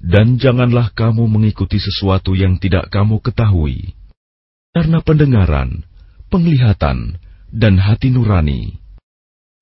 Dan 0.07 0.38
janganlah 0.38 0.94
kamu 0.94 1.26
mengikuti 1.26 1.83
sesuatu 1.83 2.38
yang 2.38 2.62
tidak 2.62 2.94
kamu 2.94 3.18
ketahui, 3.18 3.98
karena 4.70 5.02
pendengaran, 5.02 5.83
penglihatan, 6.31 7.18
dan 7.50 7.74
hati 7.83 8.14
nurani, 8.14 8.79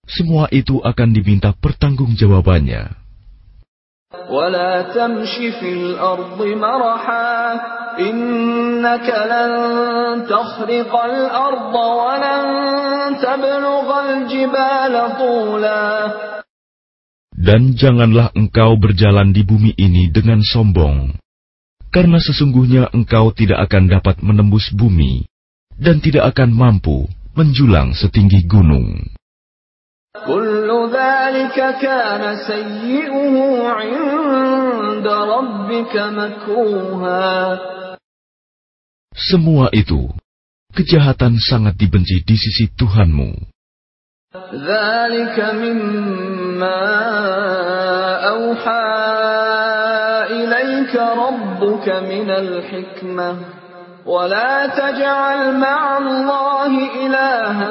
semua 0.08 0.46
itu 0.52 0.78
akan 0.84 1.08
diminta 1.16 1.56
pertanggungjawabannya. 1.56 3.04
ولا 4.30 4.94
تمش 4.94 5.34
في 5.60 5.70
الأرض 5.74 6.38
مرحا 6.38 7.30
إنك 7.98 9.08
لن 9.10 9.52
تخرق 10.30 10.92
الأرض 10.94 11.74
ولن 11.74 12.44
تبلغ 13.18 13.88
الجبال 14.06 14.94
طولا 15.18 15.84
Dan 17.34 17.76
janganlah 17.76 18.32
engkau 18.32 18.80
berjalan 18.80 19.34
di 19.34 19.44
bumi 19.44 19.76
ini 19.76 20.08
dengan 20.08 20.40
sombong, 20.40 21.12
karena 21.92 22.16
sesungguhnya 22.16 22.88
engkau 22.96 23.36
tidak 23.36 23.68
akan 23.68 23.90
dapat 23.90 24.22
menembus 24.24 24.72
bumi 24.72 25.28
dan 25.76 26.00
tidak 26.00 26.32
akan 26.32 26.56
mampu 26.56 27.04
menjulang 27.36 27.92
setinggi 27.92 28.48
gunung. 28.48 29.12
كل 30.27 30.69
ذلك 30.93 31.57
كان 31.81 32.23
سيئه 32.47 33.67
عند 33.67 35.07
ربك 35.07 35.93
مكروها 35.95 37.59
Semua 39.19 39.67
itu, 39.75 40.07
kejahatan 40.71 41.35
sangat 41.43 41.75
dibenci 41.75 42.23
di 42.23 42.35
sisi 42.39 42.71
Tuhanmu. 42.71 43.51
ذلك 44.53 45.37
مما 45.41 46.81
أوحى 48.29 48.89
إليك 50.29 50.93
ربك 50.95 51.87
من 51.89 52.29
الحكمة 52.29 53.29
ولا 54.05 54.67
تجعل 54.67 55.57
مع 55.57 55.97
الله 55.97 56.48
إلها 56.70 57.70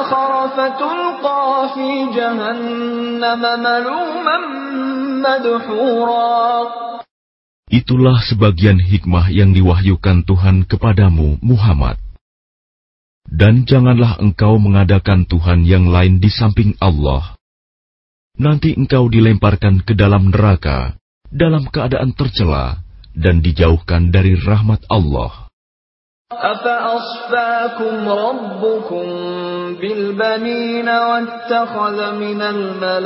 آخر 0.00 0.30
فتلقى 0.56 1.46
في 1.74 1.90
جهنم 2.16 3.42
ملوما 3.66 4.38
مدحورا 5.24 6.40
Itulah 7.70 8.18
sebagian 8.26 8.82
hikmah 8.82 9.30
yang 9.30 9.54
diwahyukan 9.54 10.26
Tuhan 10.26 10.66
kepadamu, 10.66 11.38
Muhammad. 11.38 12.02
Dan 13.30 13.62
janganlah 13.62 14.18
engkau 14.18 14.58
mengadakan 14.58 15.22
Tuhan 15.22 15.62
yang 15.62 15.86
lain 15.86 16.18
di 16.18 16.26
samping 16.34 16.74
Allah. 16.82 17.38
Nanti 18.42 18.74
engkau 18.74 19.06
dilemparkan 19.06 19.86
ke 19.86 19.94
dalam 19.94 20.34
neraka 20.34 20.98
dalam 21.30 21.70
keadaan 21.70 22.10
tercela 22.10 22.82
dan 23.14 23.38
dijauhkan 23.38 24.10
dari 24.10 24.34
rahmat 24.34 24.82
Allah. 24.90 25.43
أفأصفاكم 26.30 28.08
ربكم 28.08 29.06
بالبنين 29.82 30.88
واتخذ 30.88 31.98
من 32.14 32.42
الملائكة 32.42 32.96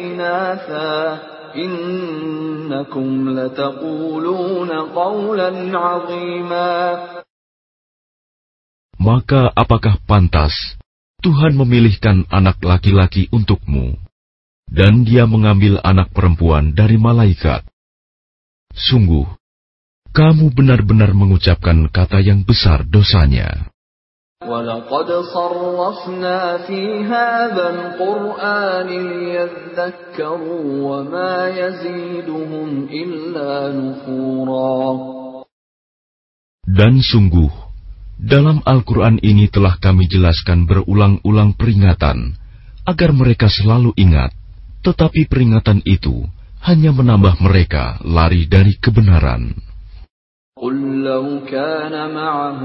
إناثا 0.00 1.18
إنكم 1.56 3.38
لتقولون 3.38 4.70
قولا 4.72 5.78
عظيما 5.78 6.96
Maka 9.02 9.50
apakah 9.58 9.98
pantas 10.06 10.54
Tuhan 11.26 11.58
memilihkan 11.58 12.22
anak 12.30 12.62
laki-laki 12.62 13.26
untukmu, 13.34 13.98
dan 14.70 15.02
dia 15.02 15.26
mengambil 15.26 15.82
anak 15.82 16.14
perempuan 16.14 16.70
dari 16.70 17.02
malaikat? 17.02 17.66
Sungguh, 18.70 19.26
kamu 20.16 20.52
benar-benar 20.52 21.16
mengucapkan 21.16 21.88
kata 21.88 22.20
yang 22.20 22.44
besar 22.44 22.84
dosanya. 22.84 23.72
ولقد 24.42 25.08
صرفنا 25.30 26.66
في 26.66 26.82
هذا 27.06 27.66
القرآن 27.70 28.90
ليذكروا 28.90 30.66
وما 30.82 31.34
يزيدهم 31.48 32.68
إلا 32.90 33.52
نفورا 33.70 34.82
Dan 36.62 36.98
sungguh, 36.98 37.50
dalam 38.18 38.66
Al-Quran 38.66 39.22
ini 39.22 39.46
telah 39.46 39.78
kami 39.78 40.10
jelaskan 40.10 40.66
berulang-ulang 40.66 41.54
peringatan, 41.54 42.34
agar 42.82 43.10
mereka 43.14 43.46
selalu 43.46 43.94
ingat, 43.94 44.34
tetapi 44.82 45.30
peringatan 45.30 45.86
itu 45.86 46.26
hanya 46.66 46.90
menambah 46.94 47.38
mereka 47.42 48.02
lari 48.02 48.46
dari 48.46 48.74
kebenaran. 48.78 49.65
قل 50.62 51.02
لو 51.02 51.42
كان 51.48 52.14
معه 52.14 52.62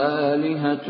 آلهة 0.00 0.88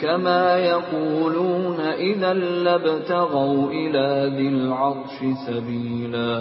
كما 0.00 0.44
يقولون 0.56 1.80
إذا 1.80 2.32
لابتغوا 2.64 3.60
إلى 3.70 4.06
ذي 4.36 4.48
العرش 4.48 5.18
سبيلا 5.46 6.32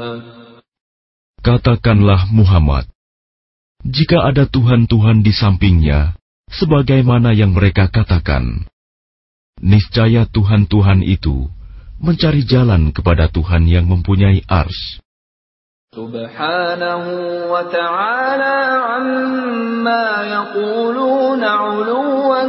Katakanlah 1.40 2.28
Muhammad, 2.36 2.84
jika 3.88 4.28
ada 4.28 4.44
Tuhan-Tuhan 4.44 5.24
di 5.24 5.32
sampingnya, 5.32 6.20
sebagaimana 6.52 7.32
yang 7.32 7.56
mereka 7.56 7.88
katakan, 7.88 8.68
niscaya 9.64 10.28
Tuhan-Tuhan 10.28 11.00
itu 11.00 11.48
mencari 12.04 12.44
jalan 12.44 12.92
kepada 12.92 13.32
Tuhan 13.32 13.72
yang 13.72 13.88
mempunyai 13.88 14.44
ars. 14.52 15.00
سبحانه 15.96 17.06
وتعالى 17.52 18.58
عما 18.90 20.06
يقولون 20.36 21.44
علوا 21.44 22.42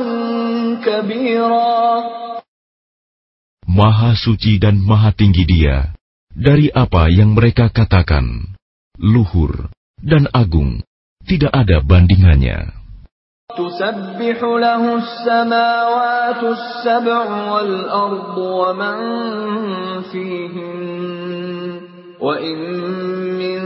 كبيرا 0.84 1.80
Maha 3.70 4.12
suci 4.18 4.58
dan 4.60 4.82
maha 4.82 5.14
tinggi 5.14 5.46
dia 5.46 5.94
dari 6.36 6.68
apa 6.74 7.08
yang 7.08 7.32
mereka 7.32 7.72
katakan, 7.72 8.52
luhur 9.00 9.72
dan 10.02 10.28
agung, 10.36 10.84
tidak 11.24 11.54
ada 11.54 11.80
bandingannya. 11.80 12.76
تسبح 13.50 14.38
له 14.42 14.82
السماوات 14.96 16.42
السبع 16.42 17.24
والأرض 17.52 18.36
ومن 18.38 18.96
فيهن 20.12 21.23
وإن 22.24 22.58
من 23.40 23.60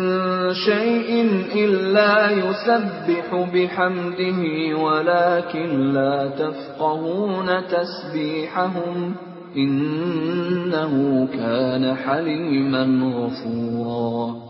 شيء 0.54 1.10
إلا 1.54 2.30
يسبح 2.30 3.26
بحمده 3.54 4.40
ولكن 4.78 5.68
لا 5.92 6.16
تفقهون 6.38 7.48
تسبيحهم 7.66 9.14
إنه 9.56 10.92
كان 11.26 11.94
حليما 11.94 12.84
غفورا 13.14 14.44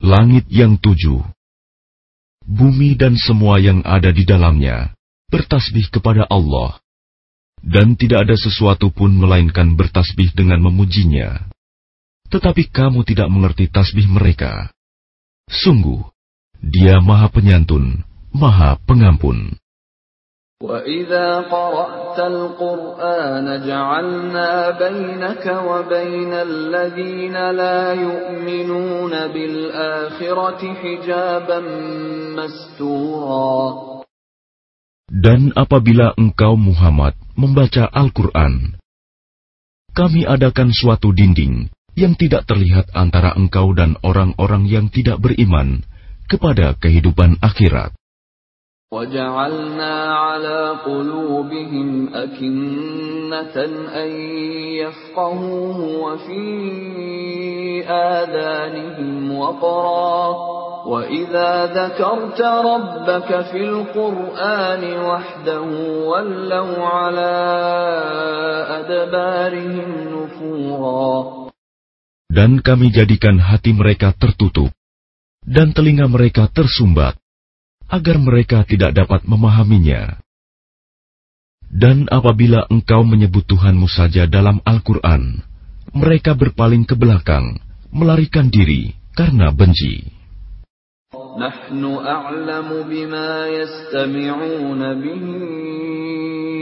Langit 0.00 0.48
yang 0.48 0.80
tujuh 0.80 1.20
bumi 2.48 2.96
dan 2.96 3.20
semua 3.20 3.60
yang 3.60 3.84
ada 3.84 4.08
di 4.08 4.24
dalamnya 4.24 4.96
bertasbih 5.28 5.92
kepada 5.92 6.24
Allah, 6.24 6.80
dan 7.60 7.94
tidak 8.00 8.24
ada 8.24 8.36
sesuatu 8.40 8.88
pun 8.90 9.12
melainkan 9.12 9.76
bertasbih 9.76 10.32
dengan 10.32 10.64
memujinya. 10.64 11.52
Tetapi 12.30 12.70
kamu 12.70 13.02
tidak 13.02 13.26
mengerti 13.26 13.66
tasbih 13.66 14.06
mereka. 14.06 14.70
Sungguh, 15.50 16.06
Dia 16.62 17.02
Maha 17.02 17.26
Penyantun, 17.26 18.06
Maha 18.30 18.78
Pengampun. 18.86 19.58
وَإِذَا 20.60 21.48
قَرَأْتَ 21.48 22.18
الْقُرْآنَ 22.20 23.46
جَعَلْنَا 23.64 24.50
بَيْنَكَ 24.76 25.44
وَبَيْنَ 25.48 26.32
الَّذِينَ 26.32 27.36
لَا 27.56 27.80
يُؤْمِنُونَ 27.96 29.14
بِالْآخِرَةِ 29.32 30.62
حِجَابًا 30.74 31.60
مَسْتُورًا 32.36 33.56
Dan 35.10 35.56
apabila 35.56 36.12
engkau 36.20 36.60
Muhammad 36.60 37.16
membaca 37.40 37.88
Al-Quran, 37.88 38.76
kami 39.96 40.28
adakan 40.28 40.76
suatu 40.76 41.10
dinding 41.16 41.72
yang 41.98 42.14
tidak 42.14 42.46
terlihat 42.46 42.88
antara 42.94 43.34
engkau 43.34 43.74
dan 43.74 43.98
orang-orang 44.00 44.64
yang 44.64 44.86
tidak 44.88 45.20
beriman 45.20 45.82
kepada 46.30 46.78
kehidupan 46.78 47.36
akhirat. 47.42 47.92
وَجَعَلْنَا 48.90 49.94
عَلَى 50.14 50.82
قُلُوبِهِمْ 50.82 52.08
أَكِنَّةً 52.14 53.56
أَن 54.02 54.10
يَفْقَهُوهُ 54.82 55.78
وَفِي 56.02 56.46
آذَانِهِمْ 57.86 59.38
وَقْرًا 59.38 60.26
وَإِذَا 60.86 61.66
ذَكَرْتَ 61.66 62.40
رَبَّكَ 62.42 63.40
فِي 63.40 63.60
الْقُرْآنِ 63.70 64.82
وَحْدَهُ 65.06 65.66
وَلَّوْا 66.10 66.78
عَلَى 66.86 67.34
أَدْبَارِهِمْ 68.78 69.90
نُفُورًا 70.14 71.43
Dan 72.34 72.62
kami 72.62 72.94
jadikan 72.94 73.42
hati 73.42 73.74
mereka 73.74 74.14
tertutup 74.14 74.70
dan 75.44 75.72
telinga 75.74 76.06
mereka 76.06 76.46
tersumbat 76.46 77.18
agar 77.90 78.16
mereka 78.22 78.62
tidak 78.62 78.94
dapat 78.94 79.26
memahaminya. 79.26 80.22
Dan 81.70 82.10
apabila 82.10 82.66
engkau 82.70 83.06
menyebut 83.06 83.46
Tuhanmu 83.46 83.86
saja 83.86 84.26
dalam 84.26 84.62
Al-Quran, 84.66 85.42
mereka 85.94 86.34
berpaling 86.34 86.86
ke 86.86 86.98
belakang, 86.98 87.58
melarikan 87.90 88.50
diri 88.50 88.94
karena 89.14 89.50
benci. 89.50 90.18
نحن 91.30 91.82
أعلم 91.84 92.68
بما 92.90 93.30
يستمعون 93.48 94.82
به 95.02 95.24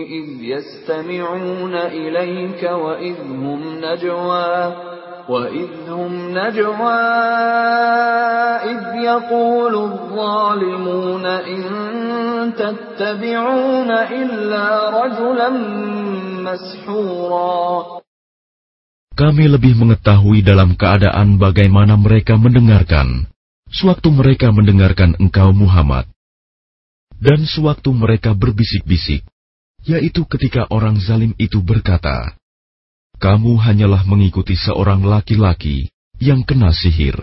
إذ 0.08 0.28
يستمعون 0.40 1.74
إليك 1.74 2.62
وإذ 2.62 3.16
هم 3.20 3.60
نجوى 3.84 4.52
وإذ 5.28 5.92
هم 5.92 6.12
نجوى 6.32 7.00
إذ 8.72 8.82
يقول 8.96 9.74
الظالمون 9.74 11.24
إن 11.26 11.64
تتبعون 12.56 13.90
إلا 13.92 14.66
رجلا 14.90 15.50
مسحورا 16.48 17.98
Kami 19.18 19.50
lebih 19.50 19.74
mengetahui 19.74 20.46
dalam 20.46 20.78
keadaan 20.78 21.42
bagaimana 21.42 21.98
mereka 21.98 22.38
mendengarkan, 22.38 23.26
sewaktu 23.66 24.14
mereka 24.14 24.54
mendengarkan 24.54 25.18
engkau 25.18 25.50
Muhammad, 25.50 26.06
dan 27.18 27.42
sewaktu 27.42 27.90
mereka 27.90 28.38
berbisik-bisik, 28.38 29.26
yaitu 29.82 30.22
ketika 30.22 30.70
orang 30.70 31.02
zalim 31.02 31.34
itu 31.34 31.58
berkata, 31.58 32.38
kamu 33.21 33.59
hanyalah 33.59 34.03
mengikuti 34.05 34.57
seorang 34.57 35.05
laki-laki 35.05 35.91
yang 36.17 36.41
kena 36.47 36.73
sihir. 36.73 37.17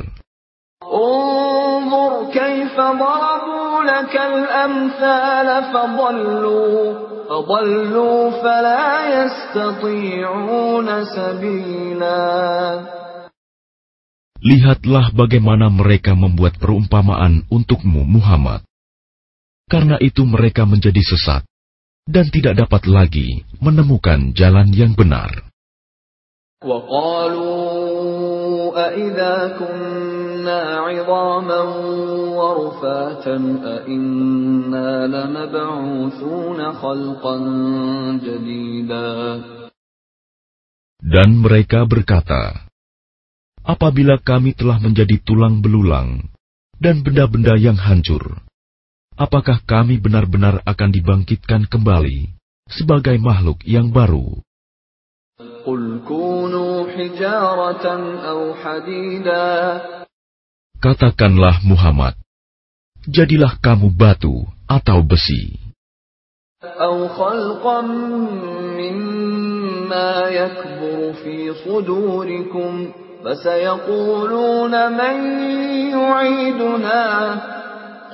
Lihatlah 14.40 15.12
bagaimana 15.12 15.68
mereka 15.68 16.16
membuat 16.16 16.56
perumpamaan 16.56 17.44
untukmu, 17.52 18.08
Muhammad. 18.08 18.64
Karena 19.68 20.00
itu, 20.00 20.24
mereka 20.24 20.64
menjadi 20.64 20.98
sesat 21.04 21.44
dan 22.08 22.26
tidak 22.32 22.58
dapat 22.66 22.88
lagi 22.88 23.44
menemukan 23.60 24.32
jalan 24.34 24.72
yang 24.72 24.96
benar. 24.96 25.49
وقالوا 26.65 27.53
أئذا 28.87 29.35
كنا 29.59 30.61
عظاما 30.87 31.61
ورفاتا 32.39 33.37
أئنا 33.77 34.89
لمبعوثون 35.07 36.59
خلقا 36.73 37.35
جديدا 38.25 39.09
Dan 41.05 41.37
mereka 41.37 41.85
berkata, 41.85 42.65
Apabila 43.61 44.17
kami 44.17 44.57
telah 44.57 44.81
menjadi 44.81 45.21
tulang 45.21 45.61
belulang 45.61 46.33
dan 46.81 47.05
benda-benda 47.05 47.53
yang 47.61 47.77
hancur, 47.77 48.41
apakah 49.13 49.61
kami 49.69 50.01
benar-benar 50.01 50.65
akan 50.65 50.89
dibangkitkan 50.89 51.69
kembali 51.69 52.33
sebagai 52.69 53.21
makhluk 53.21 53.61
yang 53.69 53.93
baru? 53.93 54.41
Katakanlah 60.79 61.55
Muhammad, 61.67 62.15
jadilah 63.03 63.59
kamu 63.59 63.91
batu 63.91 64.47
atau 64.63 65.03
besi, 65.03 65.59
أو 66.65 67.07
خلقا 67.07 67.81
مما 68.79 70.11
يكبر 70.29 71.13
في 71.13 71.53
صدوركم 71.65 72.91
فسيقولون 73.25 74.73
من 74.91 75.15
يعيدنا 75.91 77.03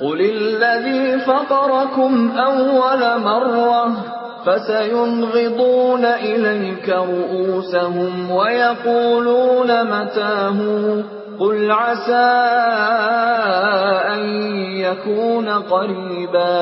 قل 0.00 0.20
الذي 0.20 1.24
فطركم 1.24 2.30
أول 2.30 3.02
مرة 3.22 4.15
فسينغضون 4.46 6.04
إليك 6.04 6.88
رؤوسهم 6.88 8.30
ويقولون 8.30 9.70
متاه 9.92 10.58
قل 11.38 11.70
عسى 11.70 12.30
أن 14.14 14.22
يكون 14.86 15.48
قريبا 15.48 16.58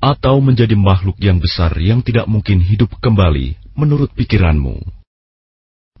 atau 0.00 0.40
menjadi 0.40 0.72
makhluk 0.80 1.20
yang 1.20 1.36
besar 1.36 1.76
yang 1.76 2.00
tidak 2.00 2.24
mungkin 2.24 2.64
hidup 2.64 2.88
kembali 3.04 3.60
menurut 3.76 4.08
pikiranmu. 4.16 4.80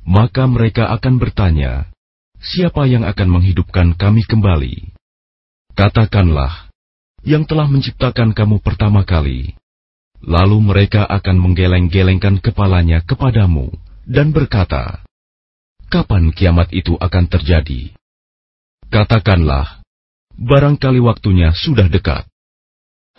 Maka 0.08 0.48
mereka 0.48 0.88
akan 0.96 1.20
bertanya, 1.20 1.92
siapa 2.40 2.88
yang 2.88 3.04
akan 3.04 3.28
menghidupkan 3.28 3.92
kami 4.00 4.24
kembali? 4.24 4.96
Katakanlah, 5.76 6.72
yang 7.20 7.44
telah 7.44 7.68
menciptakan 7.68 8.32
kamu 8.32 8.64
pertama 8.64 9.04
kali. 9.04 9.52
Lalu 10.20 10.58
mereka 10.60 11.08
akan 11.08 11.36
menggeleng-gelengkan 11.40 12.44
kepalanya 12.44 13.00
kepadamu 13.02 13.72
dan 14.04 14.36
berkata, 14.36 15.00
Kapan 15.90 16.30
kiamat 16.30 16.70
itu 16.70 16.94
akan 16.94 17.24
terjadi? 17.26 17.90
Katakanlah, 18.92 19.82
barangkali 20.36 21.00
waktunya 21.02 21.50
sudah 21.50 21.90
dekat. 21.90 22.30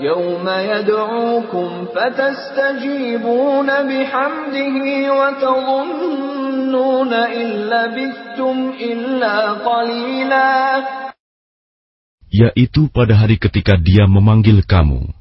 يوم 0.02 0.48
يدعوكم 0.48 1.70
فتستجيبون 1.96 3.68
بحمده 3.68 4.76
وتظنون 5.20 7.14
إن 7.14 7.48
لبثتم 7.70 8.56
إلا 8.80 9.36
قليلا 9.52 10.52
Yaitu 12.32 12.88
pada 12.88 13.20
hari 13.20 13.36
ketika 13.36 13.76
dia 13.76 14.08
memanggil 14.08 14.64
kamu, 14.64 15.12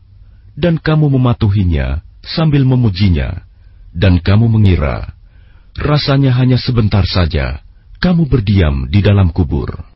dan 0.59 0.77
kamu 0.77 1.09
mematuhinya 1.16 2.05
sambil 2.20 2.62
memujinya, 2.68 3.42
dan 3.96 4.20
kamu 4.20 4.46
mengira 4.46 5.14
rasanya 5.79 6.35
hanya 6.37 6.59
sebentar 6.61 7.07
saja 7.07 7.62
kamu 8.01 8.29
berdiam 8.29 8.88
di 8.88 9.01
dalam 9.01 9.31
kubur. 9.31 9.90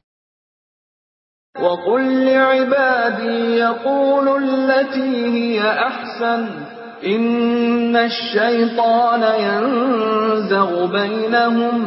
وقل 1.55 2.27
لعبادي 2.27 3.62
يقولوا 3.62 4.38
التي 4.38 5.12
هي 5.31 5.61
أحسن 5.62 6.42
إن 7.07 7.96
الشيطان 7.96 9.22
ينزغ 9.22 10.70
بينهم 10.87 11.79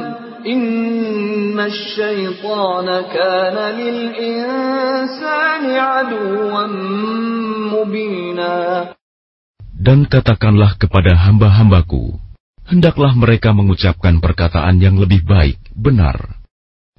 Dan 9.83 10.07
katakanlah 10.07 10.79
kepada 10.79 11.15
hamba-hambaku, 11.15 12.19
hendaklah 12.67 13.15
mereka 13.19 13.51
mengucapkan 13.55 14.19
perkataan 14.23 14.79
yang 14.79 14.99
lebih 14.99 15.27
baik, 15.27 15.59
benar. 15.75 16.39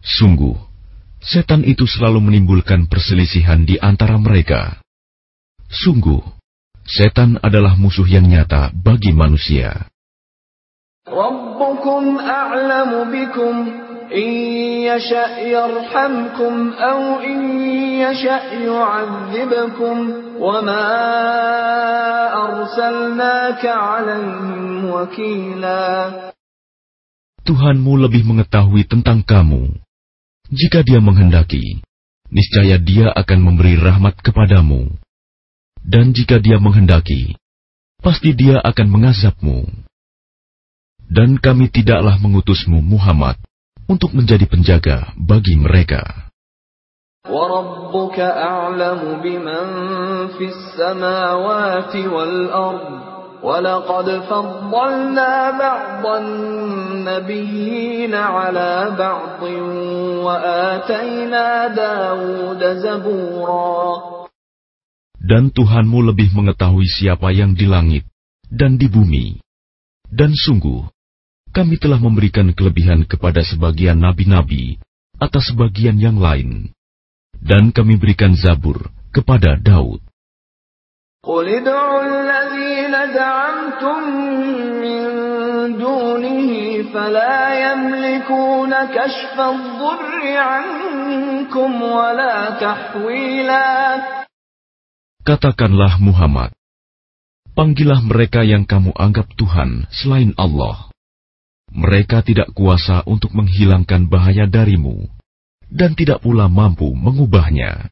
Sungguh, 0.04 0.56
setan 1.24 1.64
itu 1.64 1.88
selalu 1.88 2.20
menimbulkan 2.24 2.92
perselisihan 2.92 3.64
di 3.64 3.80
antara 3.80 4.20
mereka. 4.20 4.84
Sungguh, 5.72 6.20
setan 6.84 7.40
adalah 7.40 7.80
musuh 7.80 8.08
yang 8.08 8.28
nyata 8.28 8.76
bagi 8.76 9.16
manusia. 9.16 9.88
ربكم 11.83 12.19
أعلم 12.19 12.91
بكم 13.11 13.55
إن 14.15 14.29
يشأ 14.87 15.39
يرحمكم 15.39 16.55
أو 16.73 17.01
إن 17.21 17.39
يشأ 17.99 18.43
يعذبكم 18.55 19.97
وما 20.39 20.87
أرسلناك 22.47 23.63
عليهم 23.67 24.85
وكيلا 24.91 25.85
Tuhanmu 27.49 27.97
lebih 27.97 28.29
mengetahui 28.29 28.85
tentang 28.85 29.25
kamu. 29.25 29.73
Jika 30.53 30.85
dia 30.85 31.01
menghendaki, 31.01 31.81
niscaya 32.29 32.77
dia 32.77 33.09
akan 33.09 33.41
memberi 33.41 33.81
rahmat 33.81 34.21
kepadamu. 34.21 34.93
Dan 35.81 36.13
jika 36.13 36.37
dia 36.45 36.61
menghendaki, 36.61 37.41
pasti 38.05 38.37
dia 38.37 38.61
akan 38.61 38.87
mengazabmu. 38.93 39.65
Dan 41.09 41.41
kami 41.41 41.73
tidaklah 41.73 42.21
mengutusmu 42.21 42.85
Muhammad 42.85 43.41
untuk 43.89 44.13
menjadi 44.13 44.45
penjaga 44.45 45.17
bagi 45.17 45.57
mereka. 45.57 46.29
وربك 47.29 48.19
أعلم 48.21 49.21
بمن 49.21 49.67
في 50.39 50.49
السماوات 50.49 51.97
والأرض 51.97 52.89
ولقد 53.43 54.11
فضلنا 54.11 55.51
بعض 55.51 56.07
النبيين 56.07 58.15
على 58.15 58.97
بعض 58.99 59.43
وآتينا 60.25 61.69
داود 61.69 62.63
زبورا 62.65 64.09
Dan 65.29 65.53
Tuhanmu 65.53 66.09
lebih 66.09 66.33
mengetahui 66.33 66.89
siapa 66.89 67.29
yang 67.37 67.53
di 67.53 67.69
langit 67.69 68.09
dan 68.49 68.81
di 68.81 68.89
bumi. 68.89 69.45
Dan 70.14 70.30
sungguh, 70.30 70.86
kami 71.50 71.82
telah 71.82 71.98
memberikan 71.98 72.54
kelebihan 72.54 73.02
kepada 73.10 73.42
sebagian 73.42 73.98
nabi-nabi 73.98 74.78
atas 75.18 75.50
sebagian 75.50 75.98
yang 75.98 76.22
lain. 76.22 76.70
Dan 77.34 77.74
kami 77.74 77.98
berikan 77.98 78.38
Zabur 78.38 78.94
kepada 79.10 79.58
Daud. 79.58 80.06
Katakanlah 95.24 95.98
Muhammad, 95.98 96.54
panggillah 97.54 98.02
mereka 98.02 98.42
yang 98.42 98.66
kamu 98.66 98.92
anggap 98.98 99.30
Tuhan 99.38 99.86
selain 99.94 100.34
Allah. 100.38 100.90
Mereka 101.74 102.22
tidak 102.22 102.54
kuasa 102.54 103.02
untuk 103.10 103.34
menghilangkan 103.34 104.06
bahaya 104.06 104.46
darimu, 104.46 105.10
dan 105.66 105.98
tidak 105.98 106.22
pula 106.22 106.46
mampu 106.46 106.94
mengubahnya. 106.94 107.90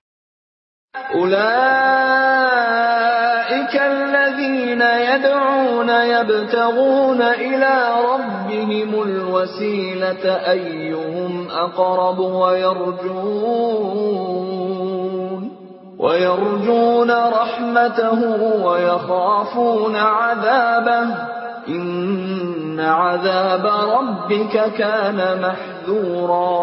ويرجون 16.01 17.11
رحمته 17.11 18.20
ويخافون 18.66 19.94
عذابه 19.96 21.05
إن 21.68 22.81
عذاب 22.81 23.64
ربك 23.66 24.55
كان 24.77 25.18
محذورا 25.40 26.61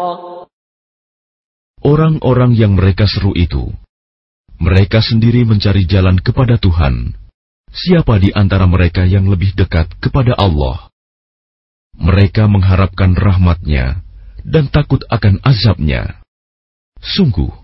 Orang-orang 1.84 2.56
yang 2.56 2.80
mereka 2.80 3.04
seru 3.04 3.36
itu, 3.36 3.68
mereka 4.56 5.04
sendiri 5.04 5.44
mencari 5.44 5.84
jalan 5.84 6.16
kepada 6.16 6.56
Tuhan. 6.56 7.12
Siapa 7.68 8.16
di 8.16 8.32
antara 8.32 8.64
mereka 8.64 9.04
yang 9.04 9.28
lebih 9.28 9.52
dekat 9.52 9.92
kepada 10.00 10.32
Allah? 10.32 10.88
Mereka 12.00 12.48
mengharapkan 12.48 13.12
rahmatnya 13.12 14.00
dan 14.40 14.72
takut 14.72 15.04
akan 15.12 15.44
azabnya. 15.44 16.24
Sungguh, 17.04 17.57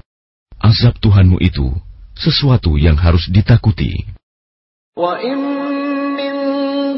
azab 0.62 0.96
Tuhanmu 1.02 1.38
itu 1.44 1.72
sesuatu 2.15 2.80
yang 2.80 2.96
harus 2.96 3.28
ditakuti. 3.28 4.08
Wa 4.96 5.20
in 5.20 5.39
min 6.15 6.36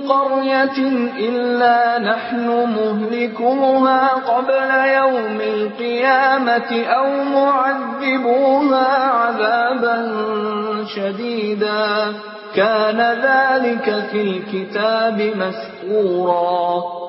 qaryatin 0.06 1.18
illa 1.18 1.98
nahnu 1.98 2.70
muhlikuha 2.70 4.00
qabla 4.22 4.80
yaumil 4.86 5.74
qiyamati 5.74 6.86
aw 6.86 7.08
mu'adzibuha 7.26 8.86
'adzaban 8.86 10.04
shadida. 10.94 11.82
Kana 12.54 13.22
dzalika 13.22 14.10
fil 14.10 14.46
kitabi 14.50 15.34
masqura. 15.38 17.06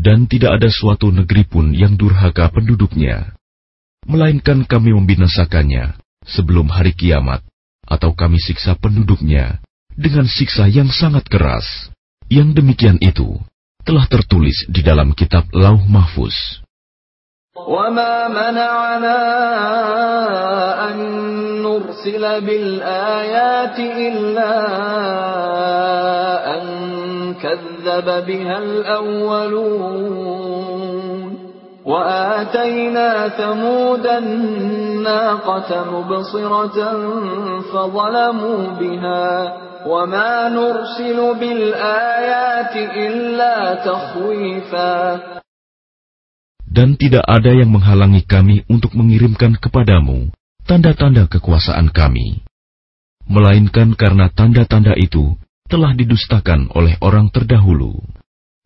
Dan 0.00 0.24
tidak 0.28 0.60
ada 0.60 0.68
suatu 0.72 1.12
negeri 1.12 1.44
pun 1.44 1.76
yang 1.76 1.96
durhaka 2.00 2.48
penduduknya 2.48 3.39
melainkan 4.05 4.63
kami 4.63 4.93
membinasakannya 4.93 5.97
sebelum 6.25 6.69
hari 6.69 6.93
kiamat, 6.93 7.41
atau 7.85 8.17
kami 8.17 8.41
siksa 8.41 8.73
penduduknya 8.77 9.61
dengan 9.93 10.25
siksa 10.25 10.65
yang 10.69 10.89
sangat 10.89 11.29
keras. 11.29 11.93
Yang 12.25 12.57
demikian 12.57 12.97
itu 13.05 13.37
telah 13.85 14.09
tertulis 14.09 14.65
di 14.65 14.81
dalam 14.81 15.13
kitab 15.13 15.45
Lauh 15.53 15.85
Mahfuz. 15.85 16.33
وما 17.55 18.27
منعنا 18.27 19.21
أن 20.91 20.97
نرسل 21.63 22.23
بالآيات 22.43 23.79
إلا 23.79 24.55
أن 26.59 26.63
كذب 27.39 28.07
بها 28.27 28.57
الأولون 28.59 30.68
وآتينا 31.89 33.09
ثمود 33.37 34.05
الناقة 34.07 35.69
مبصرة 35.93 36.77
فظلموا 37.61 38.61
بها 38.79 39.27
وما 39.85 40.49
نرسل 40.49 41.19
بالآيات 41.39 42.73
إلا 42.75 43.55
تخويفا 43.85 44.95
Dan 46.75 46.99
tidak 46.99 47.23
ada 47.23 47.55
yang 47.55 47.71
menghalangi 47.71 48.27
kami 48.27 48.67
untuk 48.67 48.91
mengirimkan 48.99 49.55
kepadamu 49.55 50.27
tanda-tanda 50.67 51.23
kekuasaan 51.31 51.87
kami. 51.93 52.43
Melainkan 53.31 53.95
karena 53.95 54.27
tanda-tanda 54.27 54.91
itu 54.99 55.39
telah 55.71 55.95
didustakan 55.95 56.67
oleh 56.75 56.99
orang 56.99 57.31
terdahulu. 57.31 57.95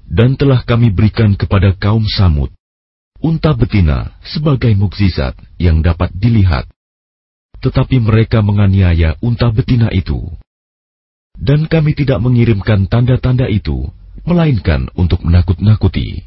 Dan 0.09 0.41
telah 0.41 0.65
kami 0.65 0.89
berikan 0.89 1.37
kepada 1.37 1.77
kaum 1.77 2.01
Samud 2.09 2.49
unta 3.23 3.51
betina 3.51 4.15
sebagai 4.23 4.71
mukjizat 4.75 5.35
yang 5.59 5.83
dapat 5.83 6.11
dilihat. 6.15 6.65
Tetapi 7.59 7.99
mereka 7.99 8.39
menganiaya 8.39 9.19
unta 9.19 9.51
betina 9.51 9.91
itu. 9.91 10.23
Dan 11.35 11.67
kami 11.67 11.95
tidak 11.95 12.19
mengirimkan 12.23 12.87
tanda-tanda 12.87 13.47
itu, 13.51 13.87
melainkan 14.23 14.87
untuk 14.95 15.23
menakut-nakuti. 15.23 16.23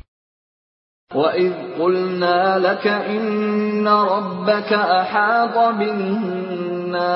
وَإِذْ 1.12 1.76
قُلْنَا 1.76 2.56
لَكَ 2.56 2.86
إِنَّ 2.88 3.84
رَبَّكَ 3.84 4.70
أَحَاطَ 4.72 5.56
بِالنَّاسِ 5.76 7.12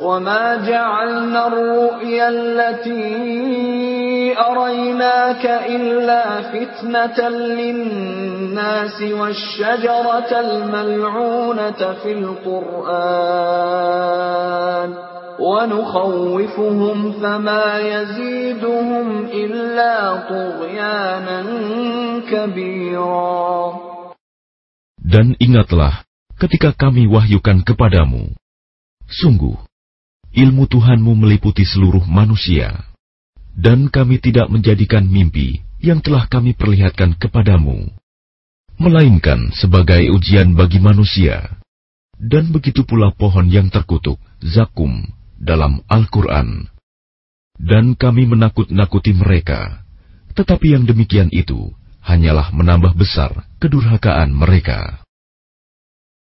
وما 0.00 0.56
جعلنا 0.68 1.46
الرؤيا 1.46 2.28
التي 2.28 3.16
أريناك 4.38 5.44
إلا 5.46 6.42
فتنة 6.52 7.28
للناس 7.28 9.02
والشجرة 9.02 10.30
الملعونة 10.40 11.92
في 12.02 12.12
القرآن 12.12 13.46
ونخوفهم 15.40 17.12
فما 17.12 17.78
يزيدهم 17.78 19.24
إلا 19.26 20.16
طغيانا 20.28 21.40
كبيرا 22.30 23.86
Dan 25.06 25.38
ingatlah 25.38 26.02
ketika 26.34 26.74
kami 26.74 27.06
wahyukan 27.06 27.62
kepadamu, 27.62 28.34
sungguh 29.06 29.54
ilmu 30.34 30.66
Tuhanmu 30.66 31.14
meliputi 31.14 31.62
seluruh 31.62 32.02
manusia, 32.10 32.74
dan 33.55 33.91
kami 33.91 34.17
tidak 34.23 34.47
menjadikan 34.47 35.07
mimpi 35.07 35.63
yang 35.81 35.99
telah 35.99 36.29
kami 36.29 36.53
perlihatkan 36.53 37.17
kepadamu, 37.17 37.89
melainkan 38.77 39.49
sebagai 39.57 40.09
ujian 40.13 40.53
bagi 40.53 40.77
manusia. 40.77 41.59
Dan 42.21 42.53
begitu 42.53 42.85
pula 42.85 43.09
pohon 43.09 43.49
yang 43.49 43.73
terkutuk, 43.73 44.21
zakum, 44.45 45.09
dalam 45.41 45.81
Al-Quran. 45.89 46.69
Dan 47.57 47.97
kami 47.97 48.29
menakut-nakuti 48.29 49.17
mereka, 49.17 49.81
tetapi 50.37 50.77
yang 50.77 50.85
demikian 50.85 51.33
itu 51.33 51.73
hanyalah 52.05 52.53
menambah 52.53 52.93
besar 52.93 53.49
kedurhakaan 53.57 54.33
mereka. 54.33 55.00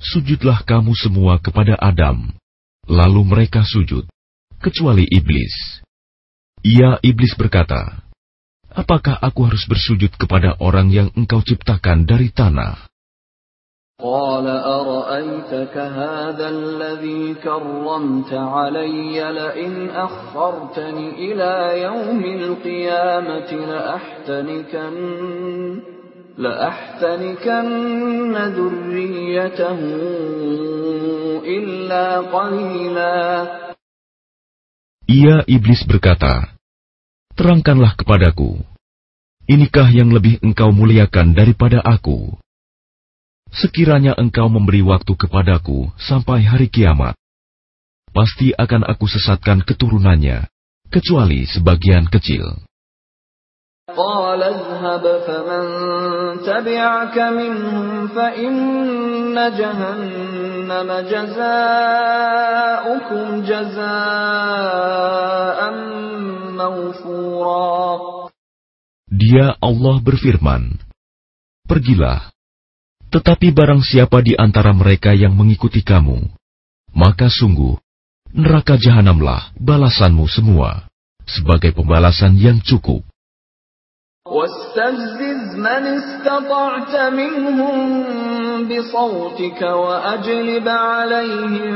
Sujudlah 0.00 0.64
kamu 0.64 0.96
semua 0.96 1.36
kepada 1.38 1.76
Adam. 1.76 2.32
Lalu 2.88 3.20
mereka 3.22 3.62
sujud, 3.62 4.08
kecuali 4.58 5.04
iblis. 5.06 5.84
Ia 6.64 7.00
iblis 7.04 7.36
berkata, 7.36 8.00
Apakah 8.70 9.18
aku 9.18 9.50
harus 9.50 9.66
bersujud 9.66 10.14
kepada 10.14 10.54
orang 10.62 10.88
yang 10.94 11.08
engkau 11.18 11.42
ciptakan 11.42 12.06
dari 12.06 12.30
tanah? 12.30 12.90
قال 14.00 14.48
أرأيتك 14.48 15.76
هذا 15.76 16.48
الذي 16.48 17.34
كرمت 17.44 18.32
علي 18.32 19.32
لئن 19.32 19.90
أخرتني 19.90 21.08
إلى 21.20 21.82
يوم 21.82 22.24
القيامة 22.24 23.52
لأحتنكن 23.52 24.96
لأحتنكن 26.40 28.34
ذريته 28.56 29.80
إلا 31.44 32.06
قليلا 32.20 33.18
Ia 35.10 35.42
iblis 35.50 35.82
berkata, 35.90 36.54
Terangkanlah 37.34 37.98
kepadaku, 37.98 38.62
inikah 39.50 39.90
yang 39.90 40.14
lebih 40.14 40.38
engkau 40.38 40.70
muliakan 40.70 41.34
daripada 41.34 41.82
aku? 41.82 42.38
Sekiranya 43.50 44.14
engkau 44.14 44.46
memberi 44.46 44.86
waktu 44.86 45.10
kepadaku 45.18 45.90
sampai 45.98 46.46
hari 46.46 46.70
kiamat, 46.70 47.18
pasti 48.14 48.54
akan 48.54 48.86
aku 48.86 49.10
sesatkan 49.10 49.66
keturunannya, 49.66 50.46
kecuali 50.94 51.42
sebagian 51.42 52.06
kecil. 52.06 52.62
قال 53.96 54.42
اذهب 54.42 55.04
فمن 55.26 55.64
تبعك 56.46 57.16
منهم 57.18 58.08
فإن 58.08 58.54
جهنم 59.58 60.88
جزاؤكم 61.10 61.66
جزاء 63.42 64.80
موفورا 66.54 67.90
Dia 69.10 69.58
Allah 69.58 70.00
berfirman, 70.00 70.78
Pergilah, 71.66 72.30
tetapi 73.10 73.50
barang 73.52 73.82
siapa 73.84 74.22
di 74.22 74.38
antara 74.38 74.70
mereka 74.72 75.12
yang 75.12 75.34
mengikuti 75.34 75.82
kamu, 75.84 76.30
maka 76.94 77.26
sungguh, 77.26 77.74
neraka 78.32 78.78
jahanamlah 78.78 79.50
balasanmu 79.58 80.24
semua, 80.30 80.88
sebagai 81.26 81.74
pembalasan 81.74 82.38
yang 82.38 82.62
cukup. 82.62 83.02
واستفزز 84.30 85.56
من 85.56 85.84
استطعت 85.98 86.94
منهم 87.12 87.78
بصوتك 88.68 89.62
وأجلب 89.62 90.68
عليهم 90.68 91.74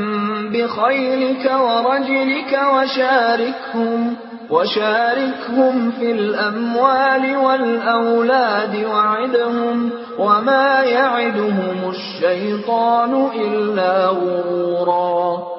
بخيلك 0.52 1.44
ورجلك 1.44 2.52
وشاركهم 2.74 4.16
وشاركهم 4.50 5.90
في 5.90 6.10
الأموال 6.12 7.36
والأولاد 7.36 8.74
وعدهم 8.84 9.90
وما 10.18 10.82
يعدهم 10.82 11.78
الشيطان 11.90 13.12
إلا 13.34 14.06
غرورا 14.06 15.54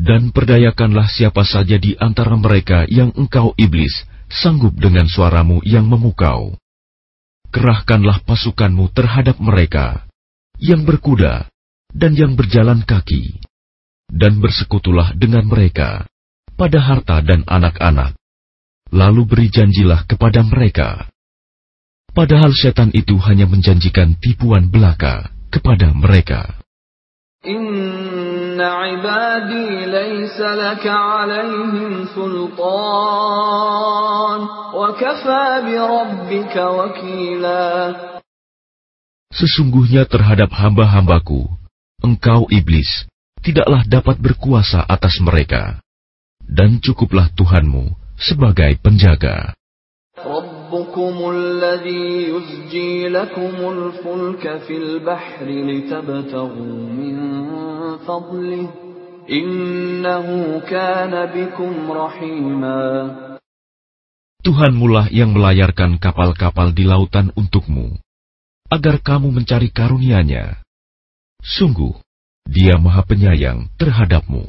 Dan 0.00 0.32
perdayakanlah 0.32 1.12
siapa 1.12 1.44
saja 1.44 1.76
di 1.76 1.92
antara 2.00 2.32
mereka 2.32 2.88
yang 2.88 3.12
engkau 3.20 3.52
iblis 3.60 3.92
sanggup 4.29 4.75
dengan 4.75 5.05
suaramu 5.09 5.61
yang 5.65 5.85
memukau. 5.85 6.57
Kerahkanlah 7.53 8.25
pasukanmu 8.27 8.91
terhadap 8.91 9.39
mereka 9.39 10.03
yang 10.59 10.83
berkuda 10.83 11.47
dan 11.95 12.11
yang 12.11 12.35
berjalan 12.35 12.83
kaki, 12.83 13.39
dan 14.11 14.43
bersekutulah 14.43 15.15
dengan 15.15 15.47
mereka 15.47 16.03
pada 16.59 16.79
harta 16.83 17.23
dan 17.23 17.47
anak-anak. 17.47 18.15
Lalu 18.91 19.21
beri 19.27 19.47
janjilah 19.51 20.07
kepada 20.07 20.43
mereka. 20.45 21.09
Padahal 22.15 22.55
setan 22.55 22.95
itu 22.95 23.19
hanya 23.27 23.43
menjanjikan 23.43 24.15
tipuan 24.19 24.71
belaka 24.71 25.31
kepada 25.51 25.91
mereka. 25.91 26.63
عبادي 28.60 29.86
ليس 29.86 30.40
لك 30.40 30.86
عليهم 30.86 32.06
سلطان 32.14 33.60
وكفى 34.74 35.46
بربك 35.66 36.56
وكيلا 36.56 37.94
Sesungguhnya 39.30 40.10
terhadap 40.10 40.50
hamba-hambaku, 40.50 41.46
engkau 42.02 42.50
iblis, 42.50 43.06
tidaklah 43.46 43.86
dapat 43.86 44.18
berkuasa 44.18 44.82
atas 44.82 45.22
mereka. 45.22 45.78
Dan 46.42 46.82
cukuplah 46.82 47.30
Tuhanmu 47.38 47.94
sebagai 48.18 48.74
penjaga. 48.82 49.54
ربكم 50.64 51.14
الذي 51.30 52.06
يزجي 52.32 53.08
لكم 53.08 53.54
الفلك 53.74 54.44
في 54.66 54.74
البحر 54.76 55.46
لتبتغوا 55.46 56.78
من 57.00 57.16
فضله 58.06 58.66
إنه 59.30 60.26
كان 60.70 61.14
بكم 61.26 61.72
رحيما 61.92 62.80
Tuhanmulah 64.40 65.12
yang 65.12 65.36
melayarkan 65.36 66.00
kapal-kapal 66.00 66.72
di 66.72 66.88
lautan 66.88 67.28
untukmu, 67.36 68.00
agar 68.72 68.96
kamu 69.04 69.36
mencari 69.36 69.68
karunia-Nya. 69.68 70.64
Sungguh, 71.44 71.92
Dia 72.48 72.80
Maha 72.80 73.04
Penyayang 73.04 73.68
terhadapmu. 73.76 74.48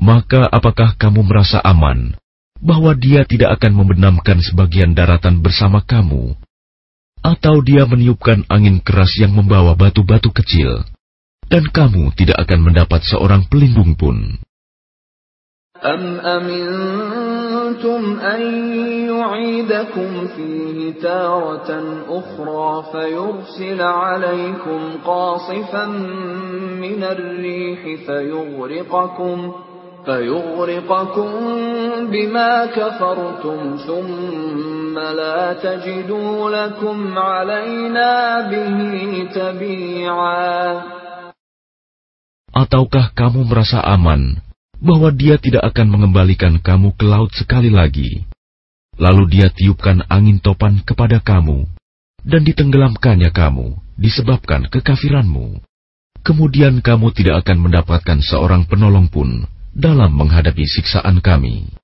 Maka 0.00 0.44
apakah 0.46 0.94
kamu 1.00 1.24
merasa 1.24 1.58
aman 1.64 2.14
bahwa 2.60 2.92
dia 2.96 3.24
tidak 3.24 3.60
akan 3.60 3.72
membenamkan 3.84 4.40
sebagian 4.44 4.92
daratan 4.92 5.40
bersama 5.40 5.84
kamu 5.84 6.36
atau 7.26 7.58
dia 7.64 7.82
meniupkan 7.88 8.46
angin 8.46 8.78
keras 8.78 9.10
yang 9.18 9.34
membawa 9.34 9.74
batu-batu 9.74 10.30
kecil, 10.30 10.86
dan 11.50 11.66
kamu 11.74 12.14
tidak 12.14 12.38
akan 12.46 12.70
mendapat 12.70 13.02
seorang 13.02 13.42
pelindung 13.50 13.98
pun. 13.98 14.38
أم 15.76 16.20
أمنتم 16.24 18.02
أن 18.20 18.42
يعيدكم 19.12 20.26
فيه 20.26 20.92
تارة 21.04 21.70
أخرى 22.08 22.84
فيرسل 22.92 23.80
عليكم 23.82 24.80
قاصفا 25.04 25.86
من 26.80 27.00
الريح 27.04 27.80
فيغرقكم 28.06 29.52
فيغرقكم 30.06 31.30
بما 32.12 32.52
كفرتم 32.66 33.58
ثم 33.86 34.94
لا 34.94 35.40
تجدوا 35.52 36.36
لكم 36.50 36.98
علينا 37.18 38.10
به 38.50 38.78
تبيعا 39.34 40.56
Ataukah 42.56 43.12
kamu 43.12 43.52
merasa 43.52 43.84
aman 43.84 44.40
bahwa 44.80 45.12
dia 45.12 45.36
tidak 45.36 45.60
akan 45.76 45.92
mengembalikan 45.92 46.56
kamu 46.56 46.96
ke 46.96 47.04
laut 47.04 47.28
sekali 47.36 47.68
lagi? 47.68 48.24
Lalu 48.96 49.28
dia 49.28 49.52
tiupkan 49.52 50.00
angin 50.08 50.40
topan 50.40 50.80
kepada 50.80 51.20
kamu, 51.20 51.68
dan 52.24 52.48
ditenggelamkannya 52.48 53.28
kamu 53.28 53.76
disebabkan 54.00 54.72
kekafiranmu. 54.72 55.60
Kemudian 56.24 56.80
kamu 56.80 57.12
tidak 57.12 57.44
akan 57.44 57.68
mendapatkan 57.68 58.24
seorang 58.24 58.64
penolong 58.64 59.12
pun 59.12 59.44
dalam 59.75 60.11
menghadapi 60.15 60.63
siksaan 60.67 61.19
kami. 61.23 61.81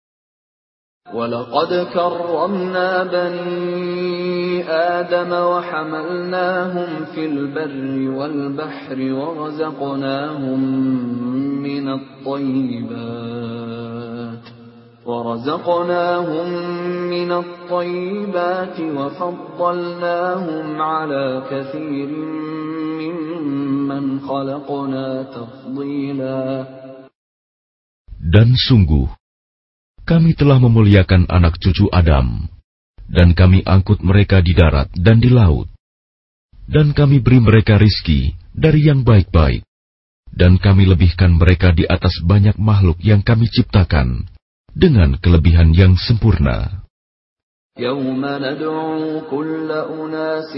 ولقد 1.13 1.87
كرمنا 1.93 3.03
بني 3.03 4.63
آدم 4.69 5.31
وحملناهم 5.31 7.05
في 7.15 7.25
البر 7.25 8.09
والبحر 8.17 9.13
ورزقناهم 9.13 10.59
من 11.63 11.89
الطيبات 11.89 12.97
ورزقناهم 15.05 16.47
من 17.09 17.31
الطيبات 17.31 18.79
وفضلناهم 18.79 20.81
على 20.81 21.41
كثير 21.51 22.07
ممن 22.99 24.19
خلقنا 24.19 25.23
تفضيلا 25.23 26.65
Dan 28.22 28.54
sungguh, 28.54 29.10
kami 30.06 30.34
telah 30.38 30.62
memuliakan 30.62 31.26
anak 31.26 31.58
cucu 31.58 31.90
Adam, 31.90 32.46
dan 33.06 33.34
kami 33.34 33.66
angkut 33.66 34.02
mereka 34.02 34.38
di 34.38 34.54
darat 34.54 34.90
dan 34.94 35.18
di 35.18 35.30
laut. 35.30 35.66
Dan 36.62 36.94
kami 36.94 37.18
beri 37.18 37.42
mereka 37.42 37.76
rizki 37.76 38.32
dari 38.54 38.86
yang 38.86 39.02
baik-baik, 39.02 39.66
dan 40.30 40.56
kami 40.56 40.86
lebihkan 40.86 41.34
mereka 41.34 41.74
di 41.74 41.82
atas 41.84 42.22
banyak 42.22 42.54
makhluk 42.56 43.02
yang 43.02 43.20
kami 43.20 43.50
ciptakan, 43.50 44.30
dengan 44.72 45.18
kelebihan 45.18 45.74
yang 45.74 45.98
sempurna. 45.98 46.82
يوم 47.78 48.20
ندعو 48.20 49.32
كل 49.32 49.70
أناس 49.72 50.52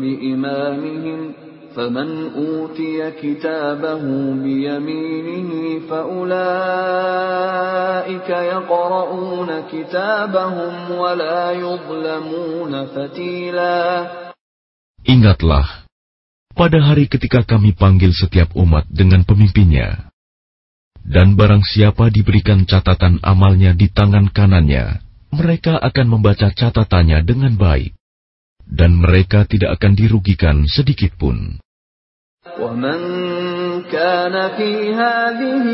بإمامهم 0.00 1.20
فمن 1.76 2.08
أوتي 2.34 3.10
كتابه 3.22 4.02
بيمينه 4.42 5.50
فأولئك 5.88 6.30
يقرؤون 8.28 9.50
كتابهم 9.72 10.90
ولا 10.90 11.52
يظلمون 11.52 12.86
فتيلا 12.86 13.80
Ingatlah, 15.00 15.88
pada 16.52 16.76
hari 16.76 17.08
ketika 17.08 17.40
kami 17.40 17.72
panggil 17.72 18.12
setiap 18.12 18.52
umat 18.52 18.84
dengan 18.92 19.24
pemimpinnya, 19.24 20.12
dan 21.00 21.40
barang 21.40 21.64
siapa 21.64 22.12
diberikan 22.12 22.68
catatan 22.68 23.16
amalnya 23.24 23.72
di 23.72 23.88
tangan 23.88 24.28
kanannya, 24.28 25.00
mereka 25.32 25.80
akan 25.80 26.06
membaca 26.20 26.52
catatannya 26.52 27.24
dengan 27.24 27.56
baik, 27.56 27.96
dan 28.70 28.94
mereka 29.00 29.48
tidak 29.48 29.80
akan 29.80 29.92
dirugikan 29.98 30.56
sedikit 30.68 31.16
pun. 31.18 31.58
ومن 32.60 33.00
كان 33.92 34.34
في 34.56 34.94
هذه 34.94 35.64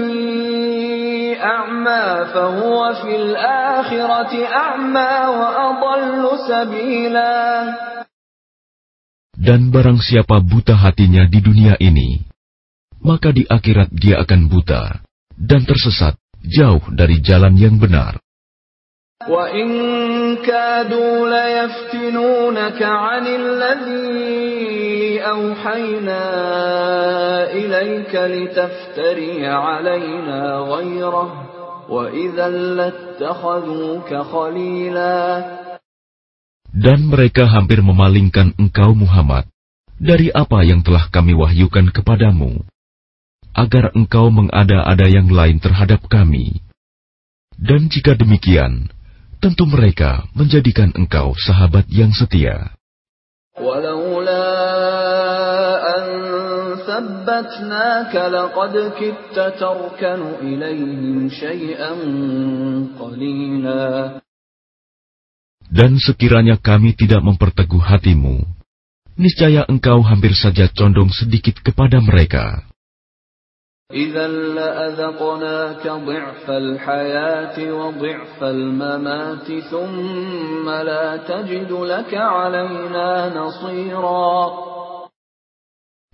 أعمى 1.39 2.07
فهو 2.35 2.79
في 3.03 3.13
الآخرة 3.17 4.33
أعمى 4.47 5.15
وأضل 5.39 6.23
سبيلا 6.51 7.35
Dan 9.37 9.71
barang 9.71 10.01
siapa 10.01 10.43
buta 10.43 10.75
hatinya 10.75 11.29
di 11.29 11.39
dunia 11.45 11.77
ini, 11.79 12.25
maka 13.05 13.31
di 13.31 13.45
akhirat 13.47 13.93
dia 13.93 14.19
akan 14.25 14.49
buta 14.51 15.07
dan 15.39 15.63
tersesat 15.63 16.19
jauh 16.41 16.83
dari 16.91 17.21
jalan 17.23 17.55
yang 17.55 17.77
benar. 17.79 18.19
وإن 19.25 19.69
كادوا 20.37 21.17
ليفتنونك 21.29 22.81
عن 22.83 23.25
الذي 23.27 25.21
أوحينا 25.21 26.25
إليك 27.53 28.15
لتفتري 28.15 29.47
علينا 29.47 30.41
غيره 30.59 31.31
وإذا 31.89 32.49
لاتخذوك 32.49 34.11
خليلا 34.15 35.17
Dan 36.77 37.09
mereka 37.09 37.49
hampir 37.49 37.81
memalingkan 37.81 38.53
engkau 38.61 38.93
Muhammad 38.93 39.49
dari 39.97 40.29
apa 40.29 40.61
yang 40.61 40.85
telah 40.85 41.09
kami 41.09 41.33
wahyukan 41.33 41.89
kepadamu, 41.89 42.69
agar 43.57 43.97
engkau 43.97 44.29
mengada-ada 44.29 45.09
yang 45.09 45.33
lain 45.33 45.57
terhadap 45.57 46.05
kami. 46.05 46.61
Dan 47.57 47.89
jika 47.89 48.13
demikian, 48.13 48.93
tentu 49.42 49.66
mereka 49.66 50.30
menjadikan 50.38 50.94
engkau 50.94 51.34
sahabat 51.34 51.90
yang 51.90 52.14
setia. 52.14 52.78
Dan 65.72 65.92
sekiranya 65.98 66.56
kami 66.62 66.94
tidak 66.94 67.22
memperteguh 67.26 67.82
hatimu, 67.82 68.46
niscaya 69.18 69.66
engkau 69.68 70.00
hampir 70.06 70.38
saja 70.38 70.70
condong 70.72 71.10
sedikit 71.10 71.60
kepada 71.60 71.98
mereka. 72.00 72.71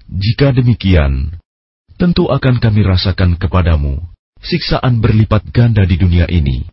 Jika 0.08 0.50
demikian, 0.56 1.38
tentu 2.02 2.26
akan 2.26 2.58
kami 2.58 2.82
rasakan 2.82 3.38
kepadamu 3.38 4.02
siksaan 4.42 5.02
berlipat 5.02 5.50
ganda 5.50 5.86
di 5.86 5.98
dunia 5.98 6.26
ini 6.30 6.66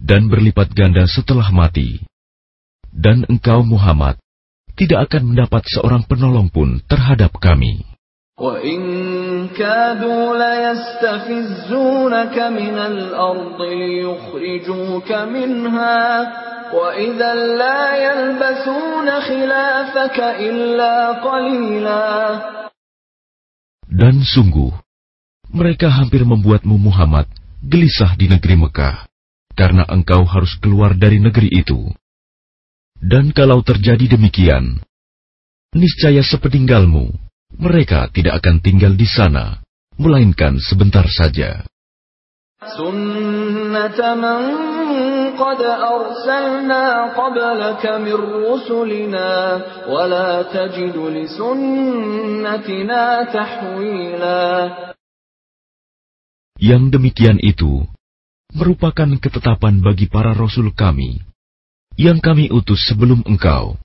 dan 0.00 0.26
berlipat 0.32 0.72
ganda 0.72 1.04
setelah 1.06 1.50
mati. 1.52 2.02
Dan 2.90 3.22
engkau 3.30 3.62
Muhammad 3.62 4.18
tidak 4.74 5.10
akan 5.10 5.34
mendapat 5.34 5.62
seorang 5.70 6.02
penolong 6.10 6.50
pun 6.50 6.82
terhadap 6.90 7.30
kami. 7.38 7.86
كادوا 9.57 10.37
ليستفزونك 10.37 12.39
من 12.39 12.77
الأرض 12.79 13.61
ليخرجوك 13.61 15.11
منها 15.11 16.33
وإذا 16.73 17.35
لا 17.35 17.95
يلبثون 17.95 19.07
خلافك 19.21 20.19
إلا 20.19 21.11
قليلا 21.11 22.55
Dan 23.95 24.27
sungguh, 24.27 24.75
Mereka 25.55 25.87
hampir 25.87 26.27
membuatmu 26.27 26.75
Muhammad 26.75 27.31
gelisah 27.63 28.19
di 28.19 28.27
negeri 28.27 28.59
Mekah, 28.59 29.07
karena 29.55 29.87
engkau 29.87 30.27
harus 30.27 30.51
keluar 30.59 30.99
dari 30.99 31.23
negeri 31.23 31.47
itu. 31.47 31.95
Dan 32.99 33.31
kalau 33.31 33.63
terjadi 33.63 34.19
demikian, 34.19 34.83
niscaya 35.71 36.19
sepeninggalmu, 36.27 37.07
mereka 37.56 38.06
tidak 38.14 38.44
akan 38.44 38.62
tinggal 38.62 38.94
di 38.94 39.08
sana, 39.08 39.58
melainkan 39.98 40.60
sebentar 40.62 41.06
saja. 41.10 41.64
Yang 56.60 56.84
demikian 56.92 57.38
itu 57.40 57.72
merupakan 58.52 59.10
ketetapan 59.16 59.80
bagi 59.80 60.06
para 60.12 60.36
rasul 60.36 60.68
kami 60.76 61.24
yang 61.96 62.20
kami 62.20 62.52
utus 62.52 62.84
sebelum 62.92 63.24
engkau, 63.24 63.80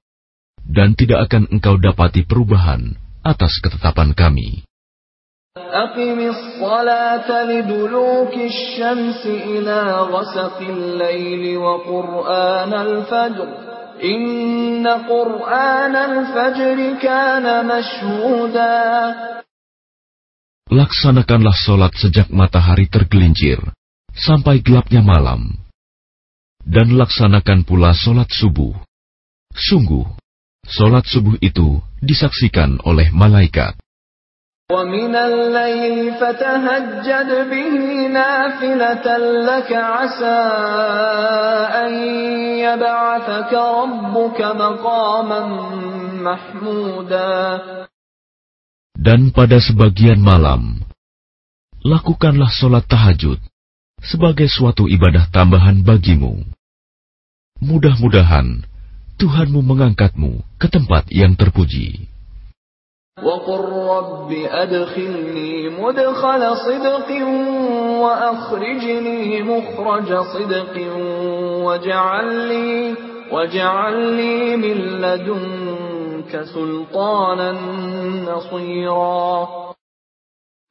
dan 0.68 1.00
tidak 1.00 1.32
akan 1.32 1.48
engkau 1.48 1.80
dapati 1.80 2.28
perubahan 2.28 3.05
atas 3.26 3.58
ketetapan 3.58 4.14
kami. 4.14 4.62
Laksanakanlah 20.66 21.56
solat 21.56 21.94
sejak 21.96 22.28
matahari 22.34 22.92
tergelincir 22.92 23.62
sampai 24.12 24.60
gelapnya 24.60 25.00
malam, 25.00 25.56
dan 26.66 26.98
laksanakan 27.00 27.64
pula 27.64 27.96
solat 27.96 28.28
subuh. 28.34 28.76
Sungguh, 29.56 30.04
solat 30.67 31.05
subuh 31.05 31.37
itu 31.43 31.83
disaksikan 32.01 32.79
oleh 32.87 33.11
malaikat. 33.11 33.77
ومن 34.71 35.15
الليل 35.17 36.15
فتهجد 36.15 37.31
به 37.51 37.75
نافلة 38.07 39.07
لك 39.43 39.71
عسى 39.73 40.41
أن 41.83 41.93
يبعثك 42.63 43.53
ربك 43.53 44.39
مقاما 44.41 45.41
محمودا 46.23 47.35
Dan 49.01 49.33
pada 49.35 49.59
sebagian 49.59 50.23
malam, 50.23 50.87
lakukanlah 51.83 52.53
sholat 52.53 52.85
tahajud 52.87 53.43
sebagai 54.05 54.47
suatu 54.47 54.87
ibadah 54.87 55.33
tambahan 55.33 55.81
bagimu. 55.83 56.45
Mudah-mudahan 57.65 58.61
Tuhanmu 59.16 59.64
mengangkatmu 59.64 60.44
ke 60.60 60.68
tempat 60.68 61.08
yang 61.08 61.40
terpuji. 61.40 62.12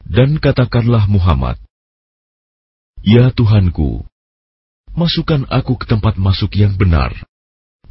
Dan 0.04 0.36
katakanlah 0.36 1.08
Muhammad, 1.08 1.56
Ya 3.00 3.32
Tuhanku, 3.32 4.04
masukkan 4.92 5.48
aku 5.48 5.80
ke 5.80 5.88
tempat 5.88 6.20
masuk 6.20 6.52
yang 6.60 6.76
benar, 6.76 7.16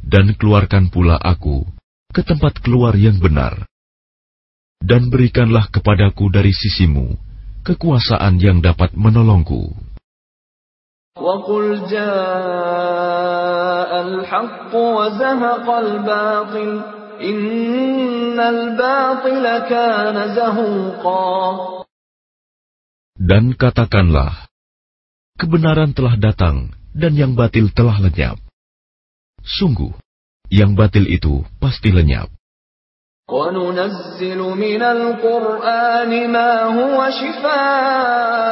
dan 0.04 0.36
keluarkan 0.36 0.92
pula 0.92 1.16
aku 1.16 1.64
ke 2.12 2.20
tempat 2.20 2.60
keluar 2.60 2.92
yang 2.92 3.16
benar 3.16 3.64
dan 4.84 5.08
berikanlah 5.08 5.72
kepadaku 5.72 6.28
dari 6.28 6.52
sisimu 6.52 7.16
kekuasaan 7.64 8.36
yang 8.36 8.60
dapat 8.60 8.92
menolongku. 8.92 9.72
Dan 23.14 23.44
katakanlah, 23.56 24.52
kebenaran 25.40 25.96
telah 25.96 26.20
datang 26.20 26.76
dan 26.92 27.16
yang 27.16 27.32
batil 27.32 27.72
telah 27.72 27.96
lenyap. 28.04 28.43
Sungguh, 29.43 29.93
yang 30.49 30.77
batil 30.77 31.05
itu 31.09 31.45
pasti 31.61 31.89
lenyap. 31.93 32.29
وننزل 33.29 34.41
من 34.41 34.81
القرآن 34.81 36.11
ما 36.33 36.51
هو 36.73 36.97
شفاء 37.21 38.49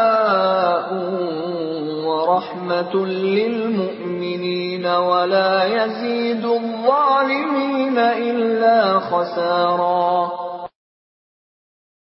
ورحمة 2.05 2.93
للمؤمنين 3.05 4.85
ولا 4.85 5.53
يزيد 5.65 6.45
الظالمين 6.45 7.97
إلا 7.97 8.99
خسارا 8.99 10.29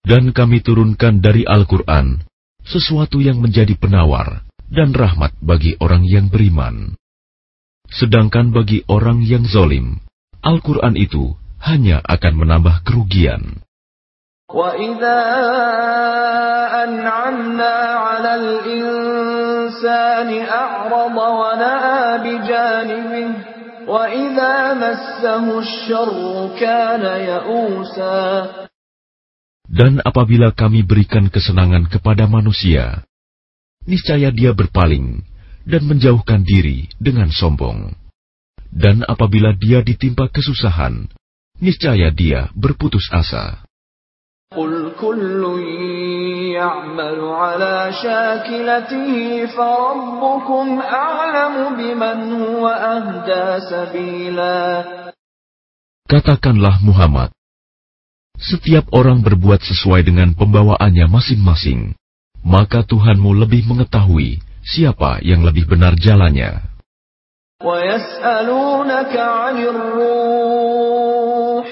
Dan 0.07 0.35
kami 0.35 0.59
turunkan 0.63 1.23
dari 1.23 1.47
Al-Quran 1.47 2.19
sesuatu 2.67 3.23
yang 3.23 3.39
menjadi 3.39 3.79
penawar 3.79 4.43
dan 4.67 4.91
rahmat 4.95 5.35
bagi 5.39 5.79
orang 5.79 6.03
yang 6.03 6.27
beriman. 6.31 6.99
Sedangkan 7.91 8.55
bagi 8.55 8.87
orang 8.87 9.27
yang 9.27 9.43
zolim, 9.45 9.99
Al-Quran 10.41 10.95
itu 10.95 11.35
hanya 11.61 12.01
akan 12.07 12.33
menambah 12.39 12.87
kerugian. 12.87 13.61
وَإِذَا 14.51 15.23
أَنْعَمْنَا 16.85 17.75
عَلَى 18.03 18.33
الْإِنسَانِ 18.35 20.31
أَعْرَضَ 20.43 21.17
وَنَأَى 21.17 22.03
بِجَانِبِهِ 22.27 23.31
وَإِذَا 23.87 24.55
مَسَّهُ 24.75 25.45
الشَّرُّ 25.59 26.15
كَانَ 26.59 27.05
يَئُوسًا 27.07 28.27
Dan 29.71 30.03
apabila 30.03 30.51
kami 30.51 30.83
berikan 30.83 31.31
kesenangan 31.31 31.87
kepada 31.87 32.27
manusia, 32.27 33.07
niscaya 33.87 34.35
dia 34.35 34.51
berpaling 34.51 35.23
dan 35.65 35.87
menjauhkan 35.87 36.43
diri 36.43 36.89
dengan 36.97 37.29
sombong. 37.31 37.93
Dan 38.71 39.03
apabila 39.03 39.51
dia 39.59 39.83
ditimpa 39.83 40.31
kesusahan, 40.31 41.11
niscaya 41.59 42.09
dia 42.15 42.49
berputus 42.55 43.11
asa. 43.11 43.67
قل 44.51 44.99
كل 44.99 45.43
يعمل 46.59 47.21
على 47.23 47.77
شاكلته 48.03 49.11
فربكم 49.47 50.67
أعلم 50.83 51.55
بمن 51.79 52.19
هو 52.43 52.65
أهدى 52.67 53.47
سبيلا 53.71 54.59
Katakanlah 56.11 56.83
Muhammad, 56.83 57.31
setiap 58.35 58.91
orang 58.91 59.23
berbuat 59.23 59.63
sesuai 59.63 60.03
dengan 60.03 60.35
pembawaannya 60.35 61.07
masing-masing, 61.07 61.95
maka 62.43 62.83
Tuhanmu 62.83 63.31
lebih 63.39 63.71
mengetahui 63.71 64.43
siapa 64.65 65.21
yang 65.25 65.45
lebih 65.45 65.67
benar 65.67 65.97
jalannya. 65.97 66.71
وَيَسْأَلُونَكَ 67.61 69.15
عَنِ 69.21 69.57
الرُّوحِ 69.61 71.67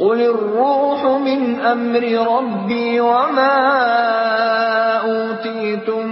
قُلِ 0.00 0.18
الرُّوحُ 0.34 1.00
مِنْ 1.20 1.40
أَمْرِ 1.60 2.00
رَبِّي 2.00 3.00
وَمَا 3.00 3.56
أُوتِيتُم 5.04 6.04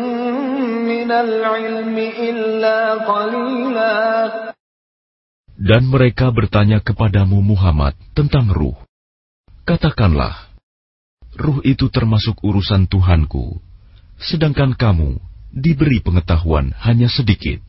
مِّنَ 0.85 1.11
الْعِلْمِ 1.11 1.97
إِلَّا 2.29 2.79
قَلِيلًا 3.09 3.97
Dan 5.63 5.87
mereka 5.89 6.29
bertanya 6.29 6.85
kepadamu 6.85 7.41
Muhammad 7.41 7.97
tentang 8.13 8.53
ruh. 8.53 8.77
Katakanlah, 9.65 10.53
ruh 11.41 11.65
itu 11.65 11.89
termasuk 11.89 12.37
urusan 12.45 12.85
Tuhanku, 12.91 13.63
sedangkan 14.21 14.77
kamu 14.77 15.17
diberi 15.54 16.00
pengetahuan 16.02 16.74
hanya 16.82 17.08
sedikit. 17.12 17.60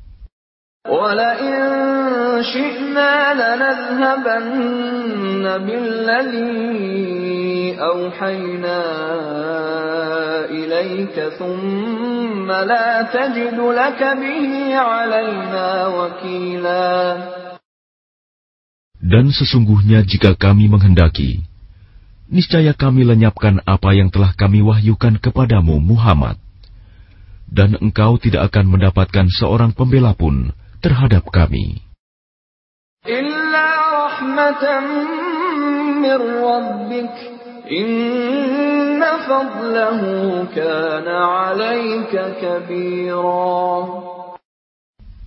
Dan 19.08 19.24
sesungguhnya 19.32 20.04
jika 20.04 20.36
kami 20.36 20.68
menghendaki, 20.68 21.44
niscaya 22.32 22.72
kami 22.72 23.04
lenyapkan 23.04 23.60
apa 23.64 23.92
yang 23.96 24.08
telah 24.08 24.32
kami 24.32 24.64
wahyukan 24.64 25.20
kepadamu 25.20 25.80
Muhammad 25.80 26.40
dan 27.48 27.76
engkau 27.80 28.20
tidak 28.20 28.52
akan 28.52 28.76
mendapatkan 28.76 29.26
seorang 29.32 29.72
pembela 29.72 30.12
pun 30.12 30.52
terhadap 30.84 31.26
kami. 31.32 31.80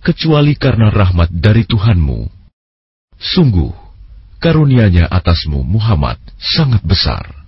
Kecuali 0.02 0.58
karena 0.58 0.90
rahmat 0.90 1.30
dari 1.30 1.62
Tuhanmu. 1.62 2.26
Sungguh, 3.22 3.70
karunianya 4.42 5.06
atasmu 5.06 5.62
Muhammad 5.62 6.18
sangat 6.42 6.82
besar. 6.82 7.41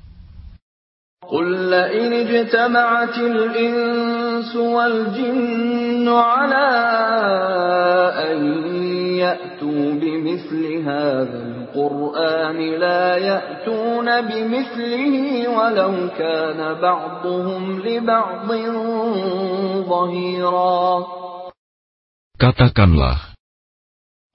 قل 1.34 1.70
لئن 1.70 2.14
اجتمعت 2.14 3.18
الإنس 3.18 4.55
والجن 4.55 6.07
على 6.07 6.70
أن 8.30 8.38
يأتوا 9.22 9.86
بمثل 10.01 10.64
هذا 10.89 11.39
القرآن 11.47 12.57
لا 12.57 13.18
يأتون 13.18 14.07
بمثله 14.22 15.16
ولو 15.57 15.93
كان 16.18 16.60
بعضهم 16.82 17.62
لبعض 17.86 18.49
ظهيرا 19.86 20.82
Katakanlah, 22.39 23.36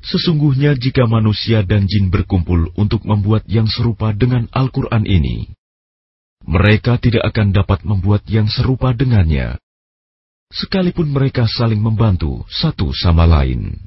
sesungguhnya 0.04 0.76
jika 0.76 1.08
manusia 1.08 1.64
dan 1.64 1.88
jin 1.88 2.12
berkumpul 2.12 2.68
untuk 2.76 3.00
membuat 3.08 3.48
yang 3.48 3.64
serupa 3.64 4.12
dengan 4.12 4.44
Al-Quran 4.52 5.08
ini, 5.08 5.48
mereka 6.48 7.00
tidak 7.00 7.24
akan 7.32 7.56
dapat 7.56 7.80
membuat 7.88 8.22
yang 8.28 8.46
serupa 8.46 8.92
dengannya, 8.92 9.56
sekalipun 10.52 11.08
mereka 11.08 11.48
saling 11.48 11.80
membantu 11.80 12.44
satu 12.52 12.92
sama 12.92 13.24
lain. 13.24 13.84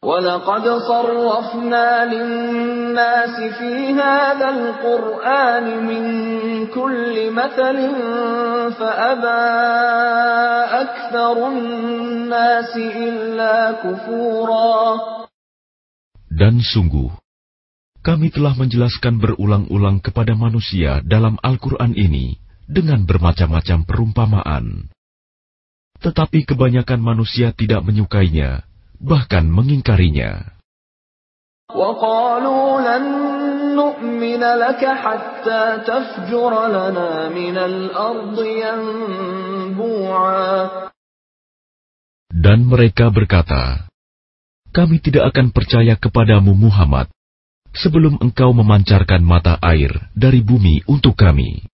ولقد 0.00 0.64
صرفنا 0.64 2.04
للناس 2.04 3.36
في 3.58 3.92
هذا 3.92 4.48
القرآن 4.48 5.66
من 5.84 6.04
كل 6.66 7.30
مثل 7.30 7.76
فأبى 8.80 9.44
أكثر 10.80 11.48
الناس 11.48 12.76
إلا 12.76 13.72
كفورا 13.84 14.80
Dan 16.30 16.64
sungguh, 16.64 17.12
kami 18.04 18.32
telah 18.32 18.56
menjelaskan 18.56 19.20
berulang-ulang 19.20 20.00
kepada 20.00 20.32
manusia 20.32 21.04
dalam 21.04 21.36
Al-Quran 21.44 21.92
ini 21.92 22.40
dengan 22.64 23.04
bermacam-macam 23.04 23.84
perumpamaan. 23.84 24.88
Tetapi 26.00 26.48
kebanyakan 26.48 26.96
manusia 26.96 27.52
tidak 27.52 27.84
menyukainya, 27.84 28.64
bahkan 28.96 29.44
mengingkarinya. 29.48 30.56
وقالوا 31.70 32.82
لن 32.82 33.04
نؤمن 33.78 34.42
لك 34.42 34.82
حتى 34.82 35.62
تفجر 35.86 36.52
لنا 36.66 37.30
من 37.30 37.56
الأرض 37.56 38.36
ينبوعا 38.42 40.50
Dan 42.34 42.66
mereka 42.66 43.14
berkata, 43.14 43.86
Kami 44.74 44.98
tidak 44.98 45.30
akan 45.30 45.54
percaya 45.54 45.94
kepadamu 45.94 46.58
Muhammad 46.58 47.06
sebelum 47.74 48.18
engkau 48.20 48.50
memancarkan 48.52 49.22
mata 49.22 49.56
air 49.62 50.10
dari 50.14 50.42
bumi 50.42 50.84
untuk 50.86 51.16
kami. 51.16 51.70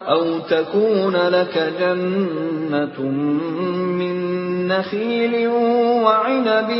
أو 0.00 0.48
تكون 0.48 1.12
لك 1.12 1.54
جنة 1.76 2.96
من 4.00 4.14
نخيل 4.64 5.34
وعنب 6.04 6.70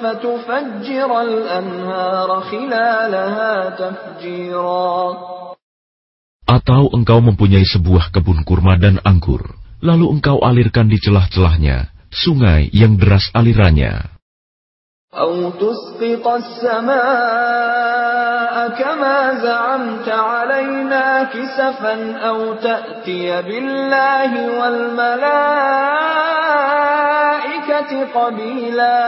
فتفجر 0.00 1.10
الأنهار 1.20 2.28
خلالها 2.40 3.52
تفجيرا 3.76 4.96
Atau 6.48 6.88
engkau 6.96 7.20
mempunyai 7.20 7.68
sebuah 7.68 8.08
kebun 8.08 8.40
kurma 8.48 8.80
dan 8.80 8.96
anggur, 9.04 9.52
lalu 9.84 10.16
engkau 10.16 10.40
alirkan 10.40 10.88
di 10.88 10.96
celah-celahnya 10.96 11.92
sungai 12.08 12.72
yang 12.72 12.96
deras 12.96 13.28
alirannya. 13.36 14.11
أو 15.18 15.50
تسقط 15.50 16.26
السماء 16.28 16.98
كما 18.78 19.34
زعمت 19.42 20.08
علينا 20.08 21.24
كسفا 21.24 22.16
أو 22.28 22.54
تأتي 22.54 23.42
بالله 23.42 24.30
والملائكة 24.60 25.50
قبيلا 28.14 28.98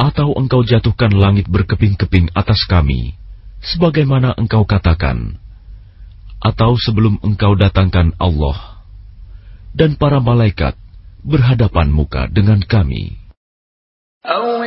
Atau 0.00 0.32
engkau 0.32 0.64
jatuhkan 0.64 1.12
langit 1.12 1.44
berkeping-keping 1.44 2.32
atas 2.32 2.64
kami, 2.64 3.20
sebagaimana 3.60 4.32
engkau 4.34 4.64
katakan. 4.64 5.36
Atau 6.40 6.80
sebelum 6.80 7.20
engkau 7.20 7.52
datangkan 7.52 8.16
Allah 8.16 8.80
dan 9.76 10.00
para 10.00 10.16
malaikat 10.24 10.72
berhadapan 11.20 11.92
muka 11.92 12.32
dengan 12.32 12.64
kami. 12.64 13.23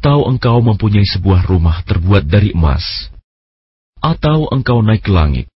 Atau 0.00 0.24
engkau 0.32 0.64
mempunyai 0.64 1.04
sebuah 1.04 1.44
rumah 1.44 1.84
terbuat 1.84 2.24
dari 2.24 2.56
emas, 2.56 3.12
atau 4.00 4.48
engkau 4.48 4.80
naik 4.80 5.04
ke 5.04 5.12
langit, 5.12 5.52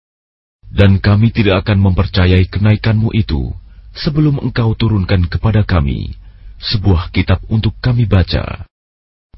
dan 0.68 1.00
kami 1.00 1.32
tidak 1.32 1.64
akan 1.64 1.80
mempercayai 1.80 2.44
kenaikanmu 2.52 3.08
itu 3.16 3.56
sebelum 3.96 4.36
engkau 4.44 4.76
turunkan 4.76 5.24
kepada 5.32 5.64
kami 5.64 6.12
sebuah 6.60 7.08
kitab 7.08 7.40
untuk 7.48 7.72
kami 7.80 8.04
baca. 8.04 8.68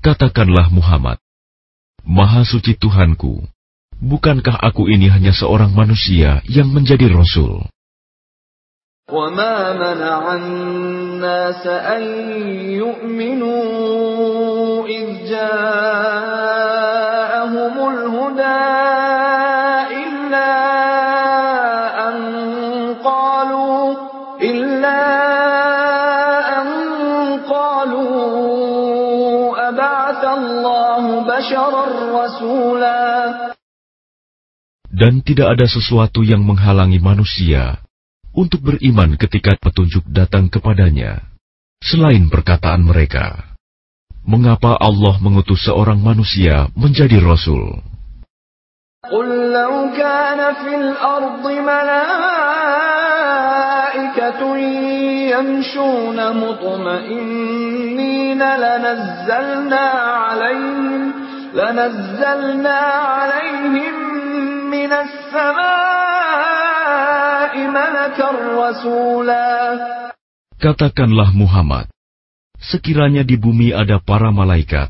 Katakanlah 0.02 0.74
Muhammad, 0.74 1.22
Maha 2.02 2.42
suci 2.42 2.74
Tuhanku, 2.74 3.46
bukankah 4.02 4.59
aku 4.59 4.90
ini 4.90 5.07
hanya 5.07 5.30
seorang 5.30 5.70
manusia 5.70 6.42
yang 6.50 6.74
menjadi 6.74 7.14
Rasul? 7.14 7.62
وما 9.12 9.74
منع 9.74 10.36
الناس 10.36 11.68
أن 11.68 12.03
يؤمنوا 12.80 13.62
إذ 14.88 15.28
جاءهم 15.30 16.30
الهدى 17.91 18.72
إلا 20.03 20.51
أن 22.07 22.16
قالوا 23.03 23.95
إلا 24.41 25.01
أن 26.62 26.68
قالوا 27.51 28.09
أبعث 29.70 30.24
الله 30.26 31.03
بشرا 31.28 31.86
رسولا 32.16 33.12
Dan 34.91 35.26
tidak 35.26 35.57
ada 35.57 35.66
sesuatu 35.66 36.22
yang 36.22 36.45
menghalangi 36.45 37.01
manusia 37.01 37.82
untuk 38.36 38.64
beriman 38.64 39.20
ketika 39.20 39.59
petunjuk 39.59 40.07
datang 40.07 40.47
kepadanya, 40.47 41.20
selain 41.84 42.32
perkataan 42.32 42.88
mereka. 42.88 43.51
Mengapa 44.22 44.78
Allah 44.78 45.18
mengutus 45.20 45.66
seorang 45.66 45.97
manusia 45.99 46.70
menjadi 46.78 47.18
Rasul? 47.20 47.84
قل 49.01 49.49
لو 49.49 49.97
كان 49.97 50.38
في 50.62 50.76
الأرض 50.76 51.41
ملائكة 51.41 52.01
يمشون 55.34 56.18
مطمئنين 56.38 58.38
لنزلنا 58.38 59.86
عليهم 59.89 61.14
لنزلنا 61.53 62.78
عليهم 62.78 63.95
من 64.70 64.91
السماء 64.93 65.41
ملكا 65.41 65.82
رسولا 65.82 66.14
Katakanlah 70.57 71.30
Muhammad, 71.36 71.86
sekiranya 72.59 73.22
di 73.22 73.36
bumi 73.36 73.76
ada 73.76 74.00
para 74.00 74.32
malaikat 74.32 74.88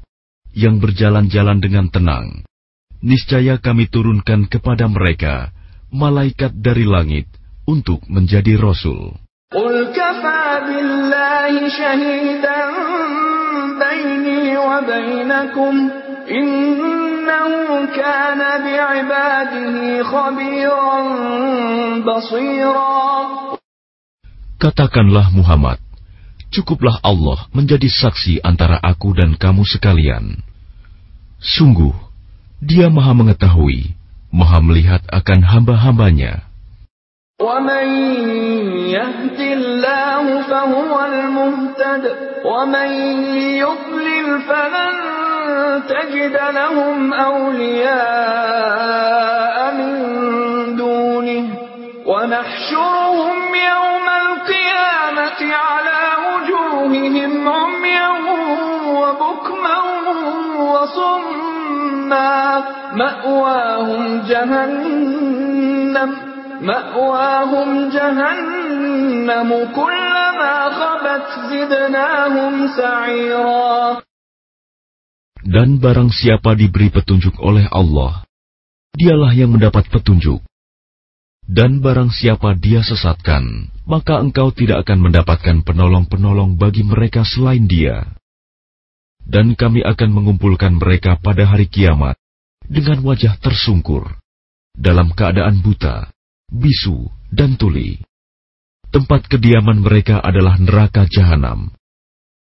yang 0.54 0.78
berjalan-jalan 0.78 1.58
dengan 1.58 1.90
tenang, 1.90 2.46
niscaya 3.02 3.58
kami 3.58 3.90
turunkan 3.90 4.46
kepada 4.46 4.86
mereka 4.88 5.50
malaikat 5.90 6.54
dari 6.54 6.86
langit 6.86 7.26
untuk 7.66 8.02
menjadi 8.06 8.58
rasul. 8.58 9.18
قل 9.46 9.86
كفى 17.25 17.25
بالله 17.25 17.81
شهيدا 17.81 17.81
بيني 17.81 17.81
وبينكم 17.81 17.81
إنه 17.81 17.85
كان 17.95 18.41
بعباده 18.63 20.03
خبيرا 20.03 20.99
بصيرا 22.05 23.01
Katakanlah 24.61 25.33
Muhammad, 25.33 25.81
cukuplah 26.53 27.01
Allah 27.01 27.49
menjadi 27.49 27.89
saksi 27.89 28.45
antara 28.45 28.77
aku 28.77 29.17
dan 29.17 29.33
kamu 29.33 29.65
sekalian. 29.65 30.37
Sungguh, 31.41 31.97
dia 32.61 32.93
maha 32.93 33.17
mengetahui, 33.17 33.97
maha 34.29 34.61
melihat 34.61 35.01
akan 35.09 35.39
hamba-hambanya. 35.41 36.45
ومن 37.41 37.87
يهد 38.93 39.39
الله 39.39 40.41
فهو 40.45 40.93
المهتد 41.05 42.03
ومن 42.45 42.89
يضلل 43.57 44.27
فلن 44.45 44.95
تجد 45.88 46.36
لهم 46.54 47.12
أولياء 48.46 49.74
من 49.74 50.76
دونه 50.76 51.48
ونحشرهم 52.06 53.38
يوم 53.54 54.06
القيامة 54.26 55.54
على 55.54 56.00
وجوههم 56.26 57.48
عميا 57.48 58.08
وبكما 58.86 59.78
وصما 60.58 62.62
مأواهم 62.92 64.22
جهنم 64.28 66.16
مأواهم 66.60 67.88
جهنم 67.88 69.68
كلما 69.76 70.68
خبت 70.70 71.26
زدناهم 71.50 72.68
سعيرا 72.76 73.96
Dan 75.46 75.78
barang 75.78 76.10
siapa 76.10 76.58
diberi 76.58 76.90
petunjuk 76.90 77.38
oleh 77.38 77.70
Allah, 77.70 78.26
dialah 78.98 79.30
yang 79.30 79.54
mendapat 79.54 79.86
petunjuk. 79.86 80.42
Dan 81.46 81.78
barang 81.78 82.10
siapa 82.10 82.58
dia 82.58 82.82
sesatkan, 82.82 83.70
maka 83.86 84.18
engkau 84.18 84.50
tidak 84.50 84.82
akan 84.82 85.06
mendapatkan 85.06 85.62
penolong-penolong 85.62 86.58
bagi 86.58 86.82
mereka 86.82 87.22
selain 87.22 87.70
dia. 87.70 88.10
Dan 89.22 89.54
kami 89.54 89.86
akan 89.86 90.10
mengumpulkan 90.10 90.82
mereka 90.82 91.14
pada 91.22 91.46
hari 91.46 91.70
kiamat 91.70 92.18
dengan 92.66 93.06
wajah 93.06 93.38
tersungkur, 93.38 94.18
dalam 94.74 95.14
keadaan 95.14 95.62
buta, 95.62 96.10
bisu, 96.50 97.06
dan 97.30 97.54
tuli. 97.54 98.02
Tempat 98.90 99.30
kediaman 99.30 99.78
mereka 99.78 100.18
adalah 100.18 100.58
neraka 100.58 101.06
jahanam. 101.06 101.70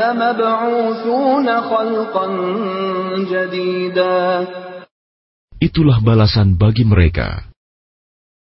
لمبعوثون 0.00 1.46
خلقا 1.60 2.26
جديدا 3.30 4.20
Itulah 5.62 6.02
balasan 6.02 6.58
bagi 6.58 6.82
mereka. 6.82 7.46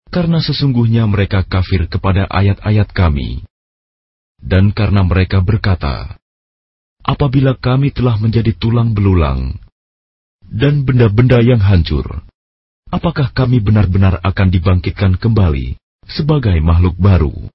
Karena 0.08 0.40
sesungguhnya 0.40 1.04
mereka 1.04 1.44
kafir 1.44 1.84
kepada 1.84 2.24
ayat-ayat 2.32 2.88
kami. 2.96 3.44
Dan 4.40 4.72
karena 4.72 5.04
mereka 5.04 5.44
berkata, 5.44 6.16
apabila 7.04 7.60
kami 7.60 7.92
telah 7.92 8.16
menjadi 8.16 8.56
tulang 8.56 8.96
belulang 8.96 9.52
dan 10.48 10.88
benda-benda 10.88 11.44
yang 11.44 11.60
hancur, 11.60 12.24
apakah 12.88 13.36
kami 13.36 13.60
benar-benar 13.60 14.16
akan 14.24 14.48
dibangkitkan 14.48 15.20
kembali 15.20 15.76
sebagai 16.08 16.56
makhluk 16.64 16.96
baru? 16.96 17.52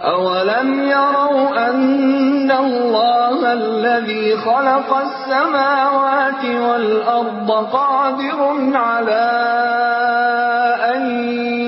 أولم 0.00 0.68
يروا 0.88 1.68
أن 1.68 1.76
الله 2.64 3.52
الذي 3.52 4.36
خلق 4.36 4.90
السماوات 4.96 6.44
والأرض 6.44 7.50
قادر 7.50 8.40
على 8.74 9.28
أن 10.94 11.02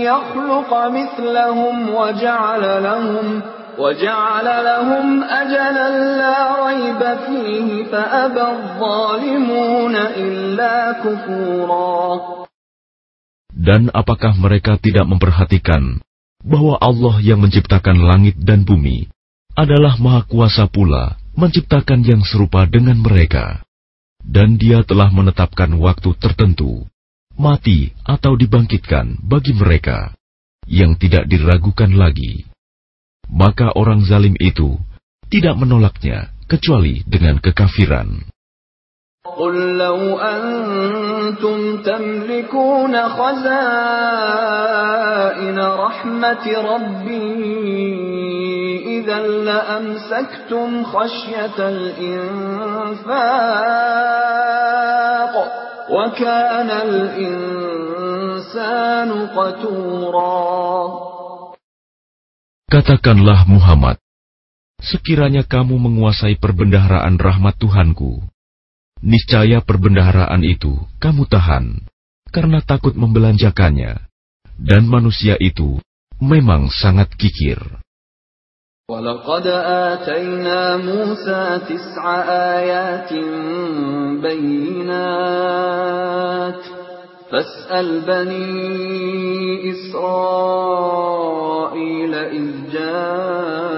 يخلق 0.00 0.70
مثلهم 0.88 1.94
وجعل 1.94 2.64
لهم 2.82 3.42
وجعل 3.78 4.46
لهم 4.64 5.06
أجلا 5.24 5.88
لا 6.20 6.38
ريب 6.66 7.00
فيه 7.26 7.68
فأبى 7.84 8.46
الظالمون 8.56 9.96
إلا 9.96 10.76
كفورا 10.92 12.00
Dan 13.52 13.94
apakah 13.94 14.34
mereka 14.34 14.74
tidak 14.80 15.06
memperhatikan 15.06 16.02
bahwa 16.42 16.82
Allah 16.82 17.22
yang 17.22 17.38
menciptakan 17.38 17.94
langit 18.10 18.34
dan 18.42 18.66
bumi 18.66 19.06
adalah 19.56 20.00
Maha 20.00 20.24
Kuasa 20.24 20.64
pula 20.68 21.20
menciptakan 21.36 22.04
yang 22.04 22.22
serupa 22.24 22.68
dengan 22.68 23.00
mereka, 23.00 23.64
dan 24.20 24.60
Dia 24.60 24.84
telah 24.84 25.08
menetapkan 25.08 25.72
waktu 25.80 26.12
tertentu, 26.20 26.84
mati 27.36 27.92
atau 28.04 28.36
dibangkitkan 28.36 29.16
bagi 29.24 29.56
mereka 29.56 30.12
yang 30.68 30.94
tidak 31.00 31.26
diragukan 31.28 31.90
lagi. 31.96 32.44
Maka 33.32 33.72
orang 33.72 34.04
zalim 34.04 34.36
itu 34.36 34.76
tidak 35.32 35.56
menolaknya 35.56 36.28
kecuali 36.44 37.00
dengan 37.08 37.40
kekafiran. 37.40 38.28
قل 39.22 39.78
لو 39.78 40.18
أنتم 40.18 41.82
تملكون 41.82 42.94
خزائن 43.08 43.98
رحمة 45.58 46.44
ربي 46.58 48.15
إذا 49.06 49.18
لأمسكتم 49.20 50.84
خشية 50.84 51.58
الإنفاق 51.58 53.12
وكان 55.90 56.70
الإنسان 56.86 57.88
قتورا 59.26 60.72
Katakanlah 62.72 63.44
Muhammad, 63.44 64.00
sekiranya 64.80 65.44
kamu 65.44 65.76
menguasai 65.76 66.40
perbendaharaan 66.40 67.20
rahmat 67.20 67.60
Tuhanku, 67.60 68.24
niscaya 69.04 69.60
perbendaharaan 69.60 70.40
itu 70.40 70.80
kamu 70.96 71.28
tahan 71.28 71.84
karena 72.32 72.64
takut 72.64 72.96
membelanjakannya, 72.96 74.08
dan 74.56 74.88
manusia 74.88 75.36
itu 75.36 75.84
memang 76.16 76.72
sangat 76.72 77.12
kikir. 77.12 77.60
ولقد 78.91 79.47
آتينا 79.47 80.77
موسى 80.77 81.59
تسع 81.69 82.21
آيات 82.55 83.13
بينات 84.21 85.43
فاسأل 87.31 88.01
بني 88.07 89.71
إسرائيل 89.71 90.95
إذ 92.15 92.51
جاءهم 92.71 93.77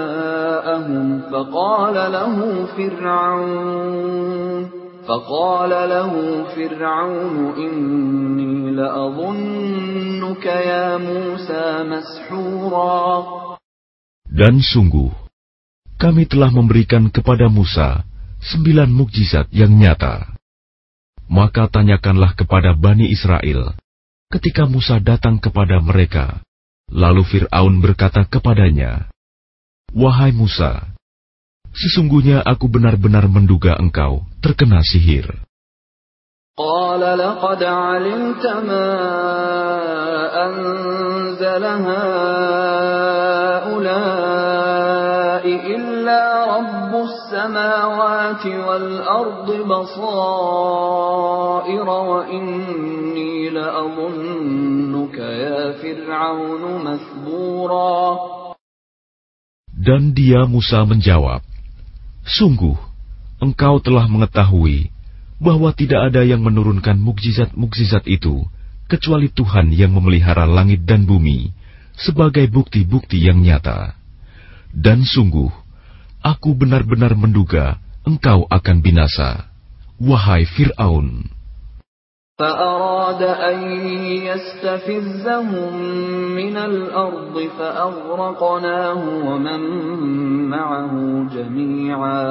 فقال 1.32 1.94
له 2.12 2.66
فرعون 2.76 4.70
فقال 5.08 5.70
له 5.70 6.44
فرعون 6.56 7.54
إني 7.56 8.70
لأظنك 8.70 10.46
يا 10.46 10.96
موسى 10.96 11.84
مسحورا 11.84 13.49
Dan 14.29 14.59
sungguh, 14.59 15.13
kami 15.95 16.27
telah 16.27 16.51
memberikan 16.51 17.07
kepada 17.07 17.47
Musa 17.47 18.03
sembilan 18.43 18.91
mukjizat 18.91 19.49
yang 19.55 19.71
nyata. 19.73 20.35
Maka 21.31 21.71
tanyakanlah 21.71 22.37
kepada 22.37 22.77
Bani 22.77 23.09
Israel 23.09 23.73
ketika 24.29 24.67
Musa 24.67 24.99
datang 24.99 25.39
kepada 25.39 25.79
mereka. 25.81 26.43
Lalu 26.85 27.25
Fir'aun 27.25 27.81
berkata 27.81 28.29
kepadanya, 28.29 29.09
Wahai 29.89 30.29
Musa, 30.29 30.93
sesungguhnya 31.73 32.45
aku 32.45 32.69
benar-benar 32.69 33.25
menduga 33.25 33.73
engkau 33.79 34.21
terkena 34.43 34.85
sihir. 34.85 35.45
قال 36.55 37.03
لقد 37.03 37.63
علمت 37.63 38.45
ما 38.47 38.87
أنزل 40.47 41.63
هؤلاء 41.83 42.95
إلا 46.09 46.23
رب 46.57 46.93
السماوات 47.09 48.45
والأرض 48.45 49.47
بصائر 49.71 50.67
وإني 52.09 53.49
لأظنك 53.49 55.17
يا 55.17 55.61
فرعون 55.81 56.63
مثبورا 56.85 57.95
Dan 59.85 60.17
dia 60.17 60.49
Musa 60.49 60.81
menjawab, 60.81 61.45
Sungguh, 62.25 62.73
engkau 63.37 63.77
telah 63.77 64.09
mengetahui 64.09 64.89
bahwa 65.37 65.69
tidak 65.77 66.09
ada 66.09 66.25
yang 66.25 66.41
menurunkan 66.41 66.97
mukjizat-mukjizat 66.97 68.09
itu 68.09 68.49
kecuali 68.89 69.29
Tuhan 69.29 69.69
yang 69.69 69.93
memelihara 69.93 70.49
langit 70.49 70.89
dan 70.89 71.05
bumi 71.05 71.53
sebagai 71.93 72.49
bukti-bukti 72.49 73.29
yang 73.29 73.45
nyata. 73.45 73.93
Dan 74.73 75.05
sungguh, 75.05 75.58
aku 76.23 76.57
benar-benar 76.57 77.13
menduga 77.13 77.77
engkau 78.05 78.45
akan 78.49 78.77
binasa, 78.81 79.49
wahai 80.01 80.45
Fir'aun. 80.45 81.35
فأراد 82.35 83.21
أن 83.23 83.59
يستفزهم 84.27 85.71
من 86.35 86.55
الأرض 86.57 87.35
فأغرقناه 87.57 89.01
ومن 89.23 89.61
معه 90.51 90.93
جميعا 91.31 92.27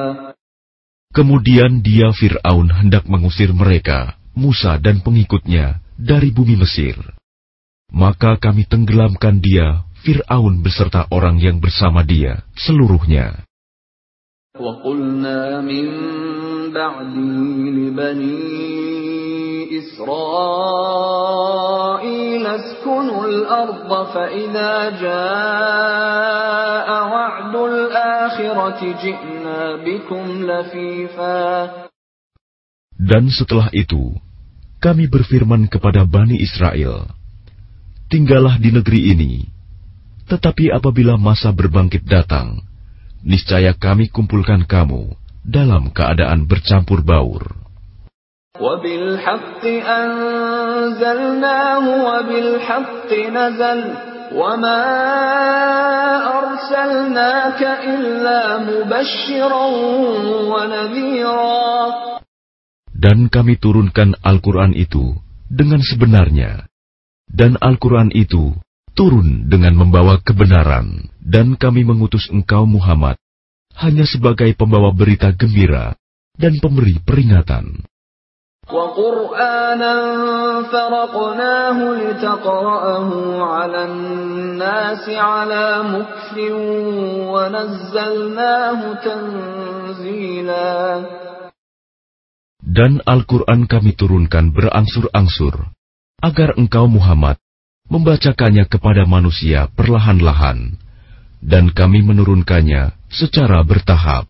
Kemudian 1.14 1.78
dia 1.78 2.10
Fir'aun 2.10 2.74
hendak 2.74 3.06
mengusir 3.06 3.54
mereka, 3.54 4.18
Musa 4.34 4.82
dan 4.82 4.98
pengikutnya, 4.98 5.78
dari 5.94 6.34
bumi 6.34 6.58
Mesir. 6.58 6.98
Maka 7.94 8.34
kami 8.34 8.66
tenggelamkan 8.66 9.38
dia, 9.38 9.86
Fir'aun 10.02 10.58
beserta 10.66 11.06
orang 11.14 11.38
yang 11.38 11.62
bersama 11.62 12.02
dia, 12.02 12.42
seluruhnya. 12.58 13.46
وقلنا 14.58 15.66
من 15.66 15.86
بعده 16.70 17.34
لبني 17.74 18.38
إسرائيل 19.78 21.24
اسكنوا 22.46 23.26
الأرض 23.26 23.90
فإذا 24.14 24.90
جاء 25.02 26.88
وعد 27.10 27.54
الآخرة 27.56 28.80
جئنا 29.02 29.60
بكم 29.82 30.24
لفيفا 30.46 31.42
Dan 32.94 33.26
setelah 33.34 33.74
itu, 33.74 34.14
kami 34.78 35.10
berfirman 35.10 35.66
kepada 35.66 36.06
Bani 36.06 36.38
Israel, 36.38 37.10
Tinggallah 38.06 38.62
di 38.62 38.70
negeri 38.70 39.10
ini, 39.10 39.50
tetapi 40.30 40.70
apabila 40.70 41.18
masa 41.18 41.50
berbangkit 41.50 42.06
datang, 42.06 42.62
niscaya 43.24 43.72
kami 43.76 44.12
kumpulkan 44.12 44.68
kamu 44.68 45.16
dalam 45.44 45.92
keadaan 45.92 46.48
bercampur 46.48 47.04
baur. 47.04 47.64
وبالحق 48.54 49.64
أنزلناه 49.98 51.84
وبالحق 52.06 53.10
نزل 53.10 53.80
وما 54.30 54.82
أرسلناك 56.38 57.62
إلا 57.62 58.40
مبشرا 58.62 59.66
ونذيرا 60.54 61.74
Dan 62.94 63.28
kami 63.28 63.58
turunkan 63.58 64.16
Al-Quran 64.22 64.72
itu 64.72 65.18
dengan 65.50 65.82
sebenarnya. 65.82 66.70
Dan 67.28 67.58
Al-Quran 67.58 68.14
itu 68.14 68.54
turun 68.93 69.49
dengan 69.49 69.73
membawa 69.75 70.21
kebenaran, 70.21 71.09
dan 71.19 71.55
kami 71.55 71.85
mengutus 71.87 72.29
engkau 72.29 72.65
Muhammad 72.65 73.19
hanya 73.79 74.03
sebagai 74.03 74.51
pembawa 74.59 74.91
berita 74.91 75.31
gembira 75.31 75.95
dan 76.35 76.59
pemberi 76.59 76.99
peringatan. 76.99 77.87
Dan 92.59 92.91
Al-Quran 93.01 93.65
kami 93.65 93.91
turunkan 93.97 94.53
berangsur-angsur, 94.53 95.55
agar 96.21 96.53
engkau 96.53 96.85
Muhammad 96.85 97.41
membacakannya 97.89 98.69
kepada 98.69 99.03
manusia 99.09 99.65
perlahan-lahan, 99.73 100.77
dan 101.41 101.73
kami 101.73 102.05
menurunkannya 102.05 102.93
secara 103.09 103.65
bertahap. 103.65 104.29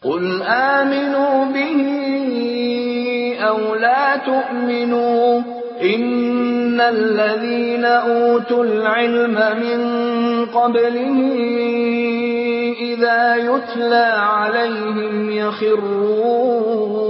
Qul 0.00 0.40
aminu 0.40 1.50
bihi 1.52 3.36
aw 3.36 3.58
la 3.76 4.22
tu'minu 4.24 5.04
innal 5.82 7.00
ladhina 7.18 7.94
utul 8.38 8.80
ilma 8.80 9.48
min 9.60 9.80
qablihi 10.48 11.28
idza 12.94 13.44
yutla 13.44 14.04
alaihim 14.46 15.28
yakhirun 15.28 17.09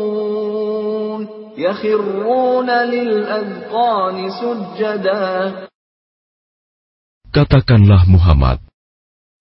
Katakanlah 7.29 8.09
Muhammad, 8.09 8.65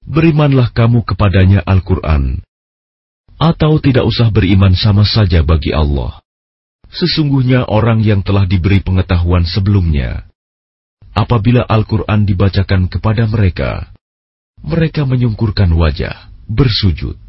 berimanlah 0.03 0.75
kamu 0.75 1.07
kepadanya 1.07 1.63
Al-Quran, 1.63 2.43
atau 3.39 3.79
tidak 3.79 4.03
usah 4.03 4.27
beriman 4.35 4.75
sama 4.75 5.07
saja 5.07 5.39
bagi 5.47 5.71
Allah. 5.71 6.19
Sesungguhnya 6.91 7.69
orang 7.71 8.03
yang 8.03 8.19
telah 8.19 8.43
diberi 8.43 8.83
pengetahuan 8.83 9.47
sebelumnya, 9.47 10.27
apabila 11.15 11.63
Al-Quran 11.63 12.27
dibacakan 12.27 12.91
kepada 12.91 13.31
mereka, 13.31 13.95
mereka 14.59 15.07
menyungkurkan 15.07 15.71
wajah, 15.71 16.27
bersujud. 16.51 17.28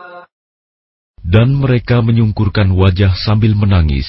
Dan 1.26 1.58
mereka 1.58 1.98
menyungkurkan 2.06 2.70
wajah 2.70 3.10
sambil 3.26 3.58
menangis, 3.58 4.06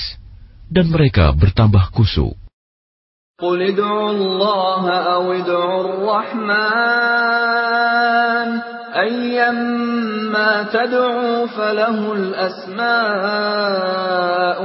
dan 0.69 0.93
mereka 0.93 1.33
bertambah 1.33 1.89
kusuk. 1.89 2.37
قل 3.37 3.61
ادعوا 3.61 4.11
الله 4.11 4.89
أو 4.89 5.33
ادعوا 5.33 5.81
الرحمن 5.85 7.27
أيما 8.97 10.63
تدعوا 10.73 11.45
فله 11.45 12.13
الأسماء 12.13 12.87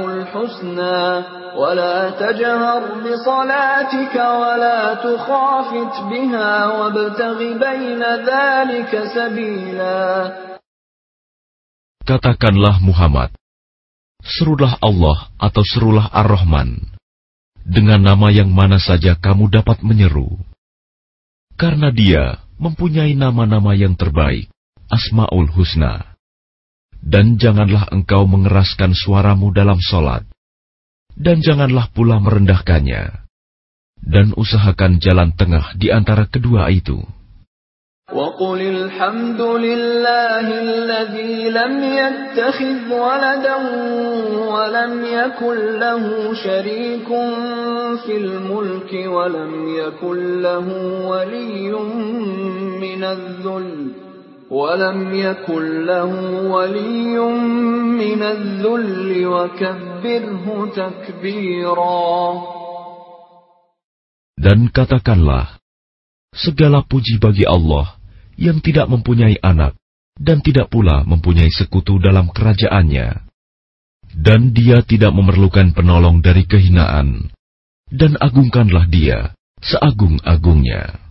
الحسنى 0.05 1.23
ولا 1.55 2.09
تجهر 2.09 2.81
بصلاتك 3.05 4.15
ولا 4.15 4.93
تخافت 4.93 6.01
بها 6.09 6.67
وابتغ 6.67 7.37
بين 7.37 8.03
ذلك 8.03 9.03
سبيلا 9.15 10.31
Katakanlah 12.08 12.80
Muhammad, 12.80 13.36
serulah 14.24 14.80
Allah 14.80 15.28
atau 15.36 15.60
serulah 15.60 16.08
Ar-Rahman, 16.08 16.96
dengan 17.60 18.00
nama 18.00 18.32
yang 18.32 18.48
mana 18.48 18.80
saja 18.80 19.12
kamu 19.12 19.52
dapat 19.52 19.84
menyeru. 19.84 20.40
Karena 21.60 21.92
dia 21.92 22.40
mempunyai 22.56 23.12
nama-nama 23.12 23.76
yang 23.76 23.92
terbaik, 23.92 24.48
Asma'ul 24.88 25.52
Husna. 25.52 26.16
Dan 26.96 27.36
janganlah 27.36 27.92
engkau 27.92 28.24
mengeraskan 28.24 28.96
suaramu 28.96 29.52
dalam 29.52 29.76
solat. 29.76 30.24
Dan 31.12 31.44
janganlah 31.44 31.92
pula 31.92 32.24
merendahkannya. 32.24 33.28
Dan 34.00 34.32
usahakan 34.32 34.96
jalan 34.96 35.36
tengah 35.36 35.76
di 35.76 35.92
antara 35.92 36.24
kedua 36.24 36.72
itu. 36.72 37.04
وقل 38.12 38.60
الحمد 38.60 39.40
لله 39.40 40.46
الذي 40.60 41.50
لم 41.50 41.74
يتخذ 42.00 42.88
ولدا 42.88 43.56
ولم 44.48 44.92
يكن 45.04 45.56
له 45.78 46.34
شريك 46.44 47.08
في 48.06 48.16
الملك 48.16 48.92
ولم 49.12 49.52
يكن 49.76 50.40
له 50.40 50.66
ولي 51.04 51.72
من 52.80 53.04
الذل 53.04 53.92
ولم 54.50 55.14
يكن 55.14 55.84
له 55.84 56.12
ولي 56.48 57.18
من 58.00 58.22
الذل 58.22 59.26
وكبره 59.26 60.46
تكبيرا. 60.76 62.32
Dan 64.38 64.70
katakanlah, 64.72 65.60
segala 66.32 66.86
puji 66.88 67.20
bagi 67.20 67.44
Allah 67.44 67.97
yang 68.38 68.62
tidak 68.62 68.86
mempunyai 68.86 69.36
anak 69.42 69.74
dan 70.14 70.38
tidak 70.42 70.70
pula 70.70 71.02
mempunyai 71.02 71.50
sekutu 71.50 71.98
dalam 71.98 72.30
kerajaannya. 72.30 73.26
Dan 74.08 74.50
dia 74.56 74.82
tidak 74.82 75.12
memerlukan 75.12 75.74
penolong 75.76 76.24
dari 76.24 76.46
kehinaan. 76.48 77.30
Dan 77.90 78.16
agungkanlah 78.18 78.88
dia 78.88 79.34
seagung-agungnya. 79.62 81.07